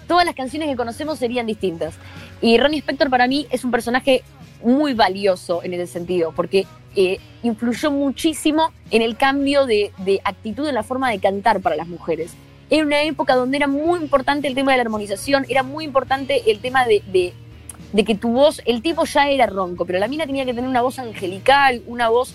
todas 0.09 0.25
las 0.25 0.35
canciones 0.35 0.69
que 0.69 0.77
conocemos 0.77 1.19
serían 1.19 1.47
distintas. 1.47 1.95
Y 2.41 2.57
Ronnie 2.59 2.79
Spector 2.81 3.11
para 3.11 3.27
mí 3.29 3.47
es 3.51 3.65
un 3.65 3.71
personaje 3.71 4.23
muy 4.65 4.95
valioso 4.95 5.63
en 5.63 5.75
ese 5.75 5.87
sentido, 5.87 6.33
porque 6.35 6.67
eh, 6.97 7.19
influyó 7.43 7.91
muchísimo 7.93 8.73
en 8.91 9.03
el 9.03 9.17
cambio 9.17 9.67
de, 9.67 9.93
de 9.99 10.21
actitud 10.25 10.67
en 10.67 10.75
la 10.75 10.83
forma 10.83 11.11
de 11.11 11.19
cantar 11.21 11.61
para 11.61 11.77
las 11.77 11.87
mujeres. 11.89 12.33
Era 12.71 12.85
una 12.85 13.03
época 13.03 13.35
donde 13.35 13.57
era 13.59 13.67
muy 13.69 14.01
importante 14.01 14.49
el 14.49 14.55
tema 14.55 14.73
de 14.73 14.79
la 14.79 14.83
armonización, 14.83 15.47
era 15.49 15.63
muy 15.63 15.85
importante 15.85 16.51
el 16.51 16.59
tema 16.61 16.85
de, 16.87 17.03
de- 17.13 17.35
de 17.93 18.05
que 18.05 18.15
tu 18.15 18.31
voz, 18.33 18.61
el 18.67 18.83
tipo 18.83 19.05
ya 19.05 19.29
era 19.31 19.47
ronco, 19.47 19.85
pero 19.85 19.99
la 19.99 20.09
mina 20.09 20.27
tenía 20.27 20.45
que 20.45 20.53
tener 20.55 20.69
una 20.69 20.83
voz 20.83 20.99
angelical, 20.99 21.83
una 21.87 22.09
voz 22.09 22.35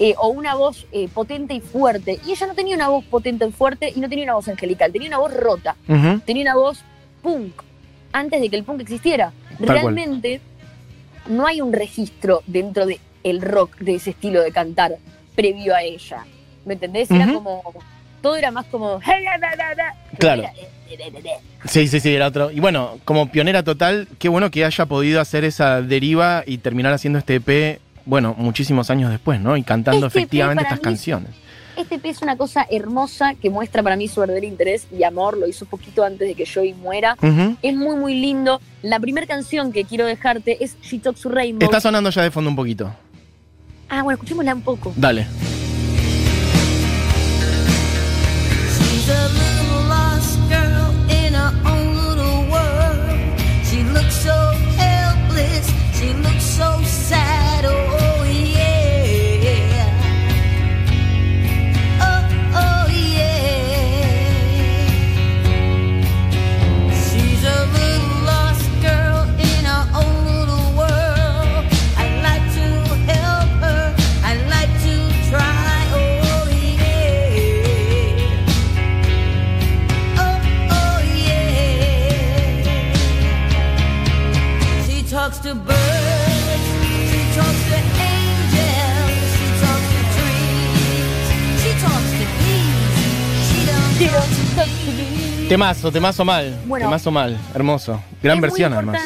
eh, 0.00 0.14
o 0.18 0.28
una 0.28 0.54
voz 0.54 0.86
eh, 0.92 1.08
potente 1.12 1.54
y 1.54 1.60
fuerte. 1.60 2.18
Y 2.26 2.32
ella 2.32 2.46
no 2.46 2.54
tenía 2.54 2.74
una 2.76 2.88
voz 2.88 3.04
potente 3.04 3.46
y 3.46 3.52
fuerte 3.52 3.92
y 3.94 4.00
no 4.00 4.08
tenía 4.08 4.24
una 4.24 4.34
voz 4.34 4.48
angelical, 4.48 4.92
tenía 4.92 5.08
una 5.08 5.18
voz 5.18 5.32
rota, 5.34 5.76
tenía 6.24 6.42
una 6.42 6.54
voz 6.56 6.80
punk, 7.22 7.62
antes 8.12 8.40
de 8.40 8.48
que 8.48 8.56
el 8.56 8.64
punk 8.64 8.80
existiera. 8.80 9.32
Realmente 9.74 10.40
no 11.28 11.46
hay 11.46 11.60
un 11.60 11.72
registro 11.72 12.42
dentro 12.46 12.86
del 12.86 13.00
el 13.24 13.42
rock 13.42 13.76
de 13.78 13.96
ese 13.96 14.10
estilo 14.10 14.40
de 14.42 14.52
cantar 14.52 14.96
previo 15.34 15.74
a 15.74 15.82
ella. 15.82 16.24
¿Me 16.64 16.74
entendés? 16.74 17.10
Era 17.10 17.26
como. 17.34 17.62
Todo 18.22 18.36
era 18.36 18.50
más 18.50 18.66
como. 18.66 19.00
Claro. 20.18 20.42
Era- 20.42 20.52
Sí, 21.66 21.86
sí, 21.88 22.00
sí, 22.00 22.14
era 22.14 22.26
otro. 22.28 22.50
Y 22.50 22.60
bueno, 22.60 22.98
como 23.04 23.30
pionera 23.30 23.62
total, 23.62 24.08
qué 24.18 24.28
bueno 24.28 24.50
que 24.50 24.64
haya 24.64 24.86
podido 24.86 25.20
hacer 25.20 25.44
esa 25.44 25.82
deriva 25.82 26.42
y 26.46 26.58
terminar 26.58 26.92
haciendo 26.92 27.18
este 27.18 27.36
EP, 27.36 27.80
bueno, 28.06 28.34
muchísimos 28.38 28.90
años 28.90 29.10
después, 29.10 29.40
¿no? 29.40 29.56
Y 29.56 29.62
cantando 29.62 30.06
Este 30.06 30.20
EP 30.20 30.24
efectivamente 30.24 30.62
estas 30.64 30.78
mí- 30.78 30.84
canciones. 30.84 31.30
Este 31.76 31.94
EP 31.96 32.06
es 32.06 32.22
una 32.22 32.36
cosa 32.36 32.66
hermosa 32.70 33.34
que 33.40 33.50
muestra 33.50 33.84
para 33.84 33.94
mí 33.94 34.08
su 34.08 34.18
verdadero 34.20 34.46
interés 34.46 34.88
y 34.96 35.04
amor. 35.04 35.36
Lo 35.38 35.46
hizo 35.46 35.64
poquito 35.64 36.02
antes 36.02 36.26
de 36.26 36.34
que 36.34 36.44
Joey 36.44 36.74
muera. 36.74 37.16
Ujú. 37.22 37.56
Es 37.62 37.76
muy, 37.76 37.94
muy 37.96 38.14
lindo. 38.20 38.60
La 38.82 38.98
primera 38.98 39.26
canción 39.28 39.72
que 39.72 39.84
quiero 39.84 40.04
dejarte 40.04 40.62
es 40.64 40.76
She 40.82 40.98
Talks 40.98 41.20
to 41.20 41.28
Rainbow. 41.28 41.64
Está 41.64 41.80
sonando 41.80 42.10
ya 42.10 42.22
de 42.22 42.32
fondo 42.32 42.50
un 42.50 42.56
poquito. 42.56 42.92
Ah, 43.88 44.02
bueno, 44.02 44.14
escuchémosla 44.16 44.54
un 44.54 44.62
poco. 44.62 44.92
Dale. 44.96 45.26
Temazo, 95.48 95.90
temazo 95.90 96.24
mal. 96.24 96.54
Bueno. 96.66 96.86
temazo 96.86 97.10
mal. 97.10 97.38
Hermoso. 97.54 98.02
Gran 98.22 98.36
es 98.36 98.42
versión, 98.42 98.72
muy 98.72 98.78
además. 98.78 99.02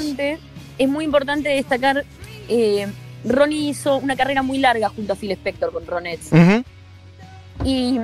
Es 0.79 0.89
muy 0.89 1.05
importante 1.05 1.49
destacar. 1.51 2.05
eh, 2.49 2.89
Ronnie 3.25 3.69
hizo 3.71 3.99
una 3.99 4.17
carrera 4.17 4.43
muy 4.43 4.59
larga 4.59 4.89
junto 4.89 5.13
a 5.13 5.17
Phil 5.17 5.31
Spector 5.33 5.73
con 5.73 5.87
Ronettes. 5.87 6.31
Y, 7.65 7.97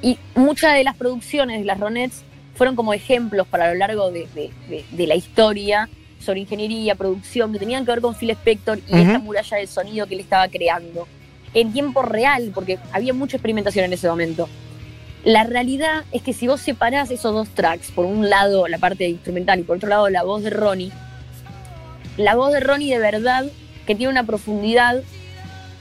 y 0.00 0.18
muchas 0.34 0.74
de 0.74 0.84
las 0.84 0.96
producciones 0.96 1.58
de 1.60 1.66
las 1.66 1.78
Ronettes 1.78 2.22
fueron 2.54 2.74
como 2.76 2.94
ejemplos 2.94 3.46
para 3.46 3.68
lo 3.72 3.74
largo 3.78 4.10
de, 4.10 4.26
de- 4.34 4.50
de- 4.70 4.84
de 4.90 5.06
la 5.06 5.14
historia 5.14 5.88
sobre 6.22 6.40
ingeniería, 6.40 6.94
producción, 6.94 7.52
que 7.52 7.58
tenían 7.58 7.84
que 7.84 7.92
ver 7.92 8.00
con 8.00 8.14
Phil 8.14 8.30
Spector 8.30 8.78
y 8.88 8.92
Ujú. 8.92 8.96
esta 9.02 9.18
muralla 9.18 9.56
de 9.58 9.66
sonido 9.66 10.06
que 10.06 10.14
él 10.14 10.20
estaba 10.20 10.48
creando. 10.48 11.06
En 11.54 11.72
tiempo 11.72 12.02
real, 12.02 12.50
porque 12.54 12.78
había 12.92 13.12
mucha 13.12 13.36
experimentación 13.36 13.84
en 13.84 13.92
ese 13.92 14.08
momento. 14.08 14.48
La 15.24 15.44
realidad 15.44 16.04
es 16.10 16.22
que 16.22 16.32
si 16.32 16.48
vos 16.48 16.60
separás 16.60 17.10
esos 17.10 17.32
dos 17.32 17.48
tracks, 17.50 17.90
por 17.92 18.06
un 18.06 18.28
lado 18.30 18.66
la 18.68 18.78
parte 18.78 19.08
instrumental 19.08 19.60
y 19.60 19.62
por 19.62 19.76
otro 19.76 19.88
lado 19.88 20.08
la 20.08 20.22
voz 20.24 20.42
de 20.42 20.50
Ronnie, 20.50 20.90
la 22.16 22.34
voz 22.34 22.52
de 22.52 22.60
Ronnie 22.60 22.90
de 22.92 22.98
verdad 22.98 23.44
que 23.86 23.94
tiene 23.94 24.10
una 24.10 24.24
profundidad 24.24 25.02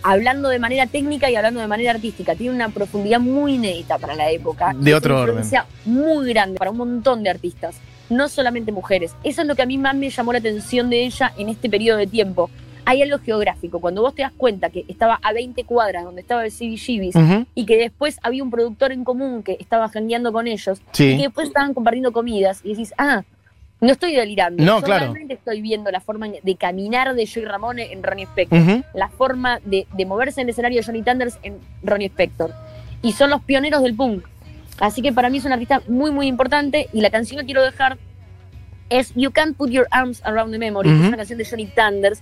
hablando 0.03 0.49
de 0.49 0.59
manera 0.59 0.87
técnica 0.87 1.29
y 1.29 1.35
hablando 1.35 1.59
de 1.59 1.67
manera 1.67 1.91
artística. 1.91 2.35
Tiene 2.35 2.55
una 2.55 2.69
profundidad 2.69 3.19
muy 3.19 3.55
inédita 3.55 3.97
para 3.97 4.15
la 4.15 4.29
época. 4.31 4.73
De 4.75 4.93
otro 4.93 5.19
orden. 5.21 5.43
muy 5.85 6.29
grande 6.29 6.57
para 6.57 6.71
un 6.71 6.77
montón 6.77 7.23
de 7.23 7.29
artistas, 7.29 7.75
no 8.11 8.29
solamente 8.29 8.71
mujeres. 8.71 9.15
Eso 9.23 9.41
es 9.41 9.47
lo 9.47 9.55
que 9.55 9.61
a 9.63 9.65
mí 9.65 9.77
más 9.77 9.95
me 9.95 10.09
llamó 10.09 10.33
la 10.33 10.39
atención 10.39 10.89
de 10.89 11.05
ella 11.05 11.33
en 11.37 11.49
este 11.49 11.69
periodo 11.69 11.97
de 11.97 12.07
tiempo. 12.07 12.49
Hay 12.83 13.01
algo 13.01 13.19
geográfico. 13.19 13.79
Cuando 13.79 14.01
vos 14.01 14.13
te 14.15 14.23
das 14.23 14.31
cuenta 14.35 14.69
que 14.69 14.85
estaba 14.87 15.19
a 15.21 15.33
20 15.33 15.63
cuadras 15.65 16.03
donde 16.03 16.21
estaba 16.21 16.43
el 16.45 16.51
CBGBs 16.51 17.15
Ujú. 17.15 17.45
y 17.55 17.65
que 17.65 17.77
después 17.77 18.19
había 18.23 18.43
un 18.43 18.49
productor 18.51 18.91
en 18.91 19.03
común 19.03 19.43
que 19.43 19.55
estaba 19.59 19.87
jangueando 19.87 20.31
con 20.33 20.47
ellos 20.47 20.81
y 20.93 21.17
que 21.17 21.23
después 21.23 21.47
estaban 21.47 21.73
compartiendo 21.73 22.11
comidas 22.11 22.59
y 22.63 22.69
decís, 22.69 22.93
ah, 22.97 23.23
no 23.79 23.91
estoy 23.93 24.13
delirando. 24.13 24.63
No, 24.63 24.79
Yo 24.79 24.85
claro. 24.85 25.01
realmente 25.05 25.35
estoy 25.35 25.61
viendo 25.61 25.89
la 25.91 26.01
forma 26.01 26.27
de 26.27 26.55
caminar 26.55 27.13
de 27.15 27.27
Joey 27.31 27.45
Ramone 27.45 27.93
en 27.93 28.03
Ronnie 28.03 28.25
Spector 28.25 28.83
la 28.93 29.09
forma 29.09 29.59
de, 29.63 29.87
de 29.93 30.05
moverse 30.05 30.41
en 30.41 30.47
el 30.47 30.51
escenario 30.51 30.79
de 30.81 30.85
Johnny 30.85 31.01
Thunders 31.01 31.37
en 31.43 31.57
Ronnie 31.83 32.07
Spector. 32.07 32.51
Y 33.03 33.13
son 33.13 33.29
los 33.29 33.41
pioneros 33.41 33.81
del 33.81 33.95
punk. 33.95 34.23
Así 34.81 35.01
que 35.01 35.13
para 35.13 35.29
mí 35.29 35.37
es 35.37 35.45
un 35.45 35.53
artista 35.53 35.81
muy, 35.87 36.11
muy 36.11 36.27
importante. 36.27 36.89
Y 36.91 36.99
la 36.99 37.09
canción 37.09 37.39
que 37.39 37.45
quiero 37.45 37.63
dejar 37.63 37.97
es 38.89 39.13
You 39.15 39.31
Can't 39.31 39.55
Put 39.55 39.69
Your 39.69 39.87
Arms 39.91 40.21
Around 40.25 40.51
the 40.51 40.57
Memory, 40.59 40.89
que 40.89 40.95
es 41.01 41.07
una 41.07 41.17
canción 41.17 41.37
de 41.37 41.45
Johnny 41.45 41.67
Thunders, 41.67 42.21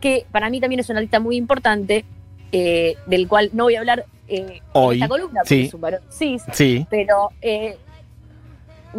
que 0.00 0.26
para 0.32 0.50
mí 0.50 0.58
también 0.60 0.80
es 0.80 0.88
un 0.88 0.96
artista 0.96 1.20
muy 1.20 1.36
importante, 1.36 2.04
eh, 2.50 2.96
del 3.06 3.28
cual 3.28 3.50
no 3.52 3.64
voy 3.64 3.76
a 3.76 3.80
hablar 3.80 4.06
eh, 4.26 4.60
Hoy, 4.72 4.96
en 4.96 5.02
esta 5.02 5.08
columna, 5.08 5.40
sí. 5.44 5.62
es 5.66 5.74
un 5.74 5.80
varón 5.80 6.00
cis, 6.10 6.42
Sí. 6.52 6.86
pero 6.90 7.30
eh, 7.40 7.76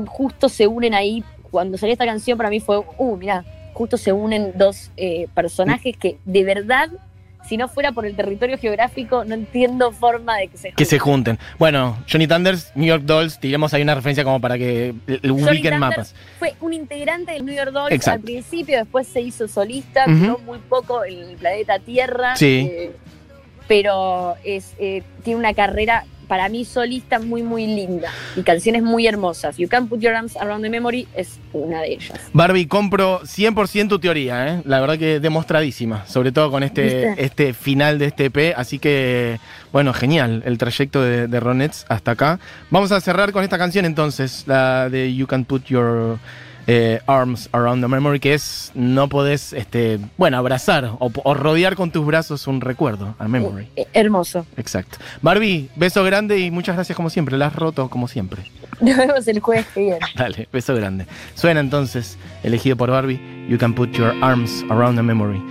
justo 0.07 0.47
se 0.49 0.67
unen 0.67 0.93
ahí. 0.93 1.23
Cuando 1.51 1.77
salió 1.77 1.93
esta 1.93 2.05
canción, 2.05 2.37
para 2.37 2.49
mí 2.49 2.59
fue, 2.59 2.77
uh, 2.97 3.17
mira, 3.17 3.43
justo 3.73 3.97
se 3.97 4.11
unen 4.13 4.53
dos 4.55 4.91
eh, 4.97 5.27
personajes 5.33 5.97
que 5.97 6.17
de 6.25 6.43
verdad, 6.43 6.89
si 7.47 7.57
no 7.57 7.67
fuera 7.67 7.91
por 7.91 8.05
el 8.05 8.15
territorio 8.15 8.57
geográfico, 8.57 9.25
no 9.25 9.33
entiendo 9.33 9.91
forma 9.91 10.37
de 10.37 10.49
que 10.49 10.57
se 10.57 10.71
Que 10.73 10.85
se 10.85 10.99
junten. 10.99 11.37
junten. 11.37 11.55
Bueno, 11.57 11.97
Johnny 12.11 12.27
Thunders, 12.27 12.71
New 12.75 12.85
York 12.87 13.03
Dolls, 13.05 13.39
tiremos 13.39 13.73
ahí 13.73 13.81
una 13.81 13.95
referencia 13.95 14.23
como 14.23 14.39
para 14.39 14.57
que 14.57 14.93
l- 15.07 15.19
Johnny 15.23 15.43
ubiquen 15.43 15.61
Thunders 15.61 15.79
mapas. 15.79 16.15
Fue 16.37 16.53
un 16.61 16.73
integrante 16.73 17.31
del 17.31 17.45
New 17.45 17.55
York 17.55 17.71
Dolls 17.71 17.91
Exacto. 17.91 18.19
al 18.19 18.21
principio, 18.21 18.77
después 18.77 19.07
se 19.07 19.21
hizo 19.21 19.47
solista, 19.47 20.05
duró 20.05 20.37
muy 20.39 20.59
poco 20.59 21.03
en 21.05 21.19
el 21.29 21.35
planeta 21.37 21.79
Tierra. 21.79 22.35
Sí. 22.35 22.69
eh, 22.71 22.91
pero 23.67 24.35
es, 24.43 24.73
eh, 24.79 25.03
tiene 25.23 25.39
una 25.39 25.53
carrera 25.53 26.05
para 26.29 26.47
mí 26.47 26.63
solista 26.63 27.19
muy, 27.19 27.41
muy 27.41 27.65
linda 27.65 28.11
y 28.35 28.43
canciones 28.43 28.83
muy 28.83 29.07
hermosas. 29.07 29.57
You 29.57 29.67
Can't 29.67 29.89
Put 29.89 29.99
Your 29.99 30.13
Arms 30.13 30.37
Around 30.37 30.63
the 30.63 30.69
Memory 30.69 31.07
es 31.15 31.39
una 31.51 31.81
de 31.81 31.93
ellas. 31.93 32.19
Barbie, 32.33 32.67
compro 32.67 33.21
100% 33.23 33.89
tu 33.89 33.99
teoría, 33.99 34.47
¿eh? 34.47 34.61
La 34.65 34.79
verdad 34.79 34.99
que 34.99 35.19
demostradísima, 35.19 36.05
sobre 36.05 36.31
todo 36.31 36.51
con 36.51 36.61
este, 36.61 36.83
¿Viste? 36.83 37.15
este 37.17 37.53
final 37.53 37.97
de 37.97 38.05
este 38.05 38.25
EP. 38.25 38.53
Así 38.55 38.77
que, 38.77 39.39
bueno, 39.73 39.91
genial 39.91 40.43
el 40.45 40.59
trayecto 40.59 41.01
de, 41.01 41.27
de 41.27 41.39
Ronettes 41.39 41.87
hasta 41.89 42.11
acá. 42.11 42.39
Vamos 42.69 42.91
a 42.91 43.01
cerrar 43.01 43.31
con 43.31 43.43
esta 43.43 43.57
canción 43.57 43.85
entonces, 43.85 44.43
la 44.45 44.87
de 44.89 45.15
You 45.15 45.25
Can 45.25 45.45
Put 45.45 45.65
Your 45.65 46.19
eh, 46.71 47.01
Arms 47.07 47.49
Around 47.51 47.81
the 47.81 47.87
Memory, 47.87 48.19
que 48.19 48.35
es 48.35 48.71
no 48.75 49.09
podés, 49.09 49.53
este, 49.53 49.99
bueno, 50.17 50.37
abrazar 50.37 50.85
o, 50.99 51.11
o 51.23 51.33
rodear 51.33 51.75
con 51.75 51.89
tus 51.89 52.05
brazos 52.05 52.45
un 52.45 52.61
recuerdo, 52.61 53.15
a 53.17 53.27
memory. 53.27 53.67
Eh, 53.75 53.87
hermoso. 53.93 54.45
Exacto. 54.55 54.99
Barbie, 55.23 55.71
beso 55.75 56.03
grande 56.03 56.37
y 56.37 56.51
muchas 56.51 56.75
gracias 56.75 56.95
como 56.95 57.09
siempre. 57.09 57.37
La 57.37 57.47
has 57.47 57.55
roto 57.55 57.89
como 57.89 58.07
siempre. 58.07 58.43
Nos 58.81 58.97
vemos 58.97 59.27
el 59.27 59.39
jueves 59.39 59.65
que 59.73 59.79
viene. 59.79 59.99
Dale, 60.15 60.47
beso 60.53 60.75
grande. 60.75 61.07
Suena 61.33 61.59
entonces, 61.59 62.19
elegido 62.43 62.77
por 62.77 62.91
Barbie, 62.91 63.19
You 63.49 63.57
Can 63.57 63.73
Put 63.73 63.91
Your 63.93 64.13
Arms 64.21 64.63
Around 64.69 64.97
the 64.97 65.03
Memory. 65.03 65.41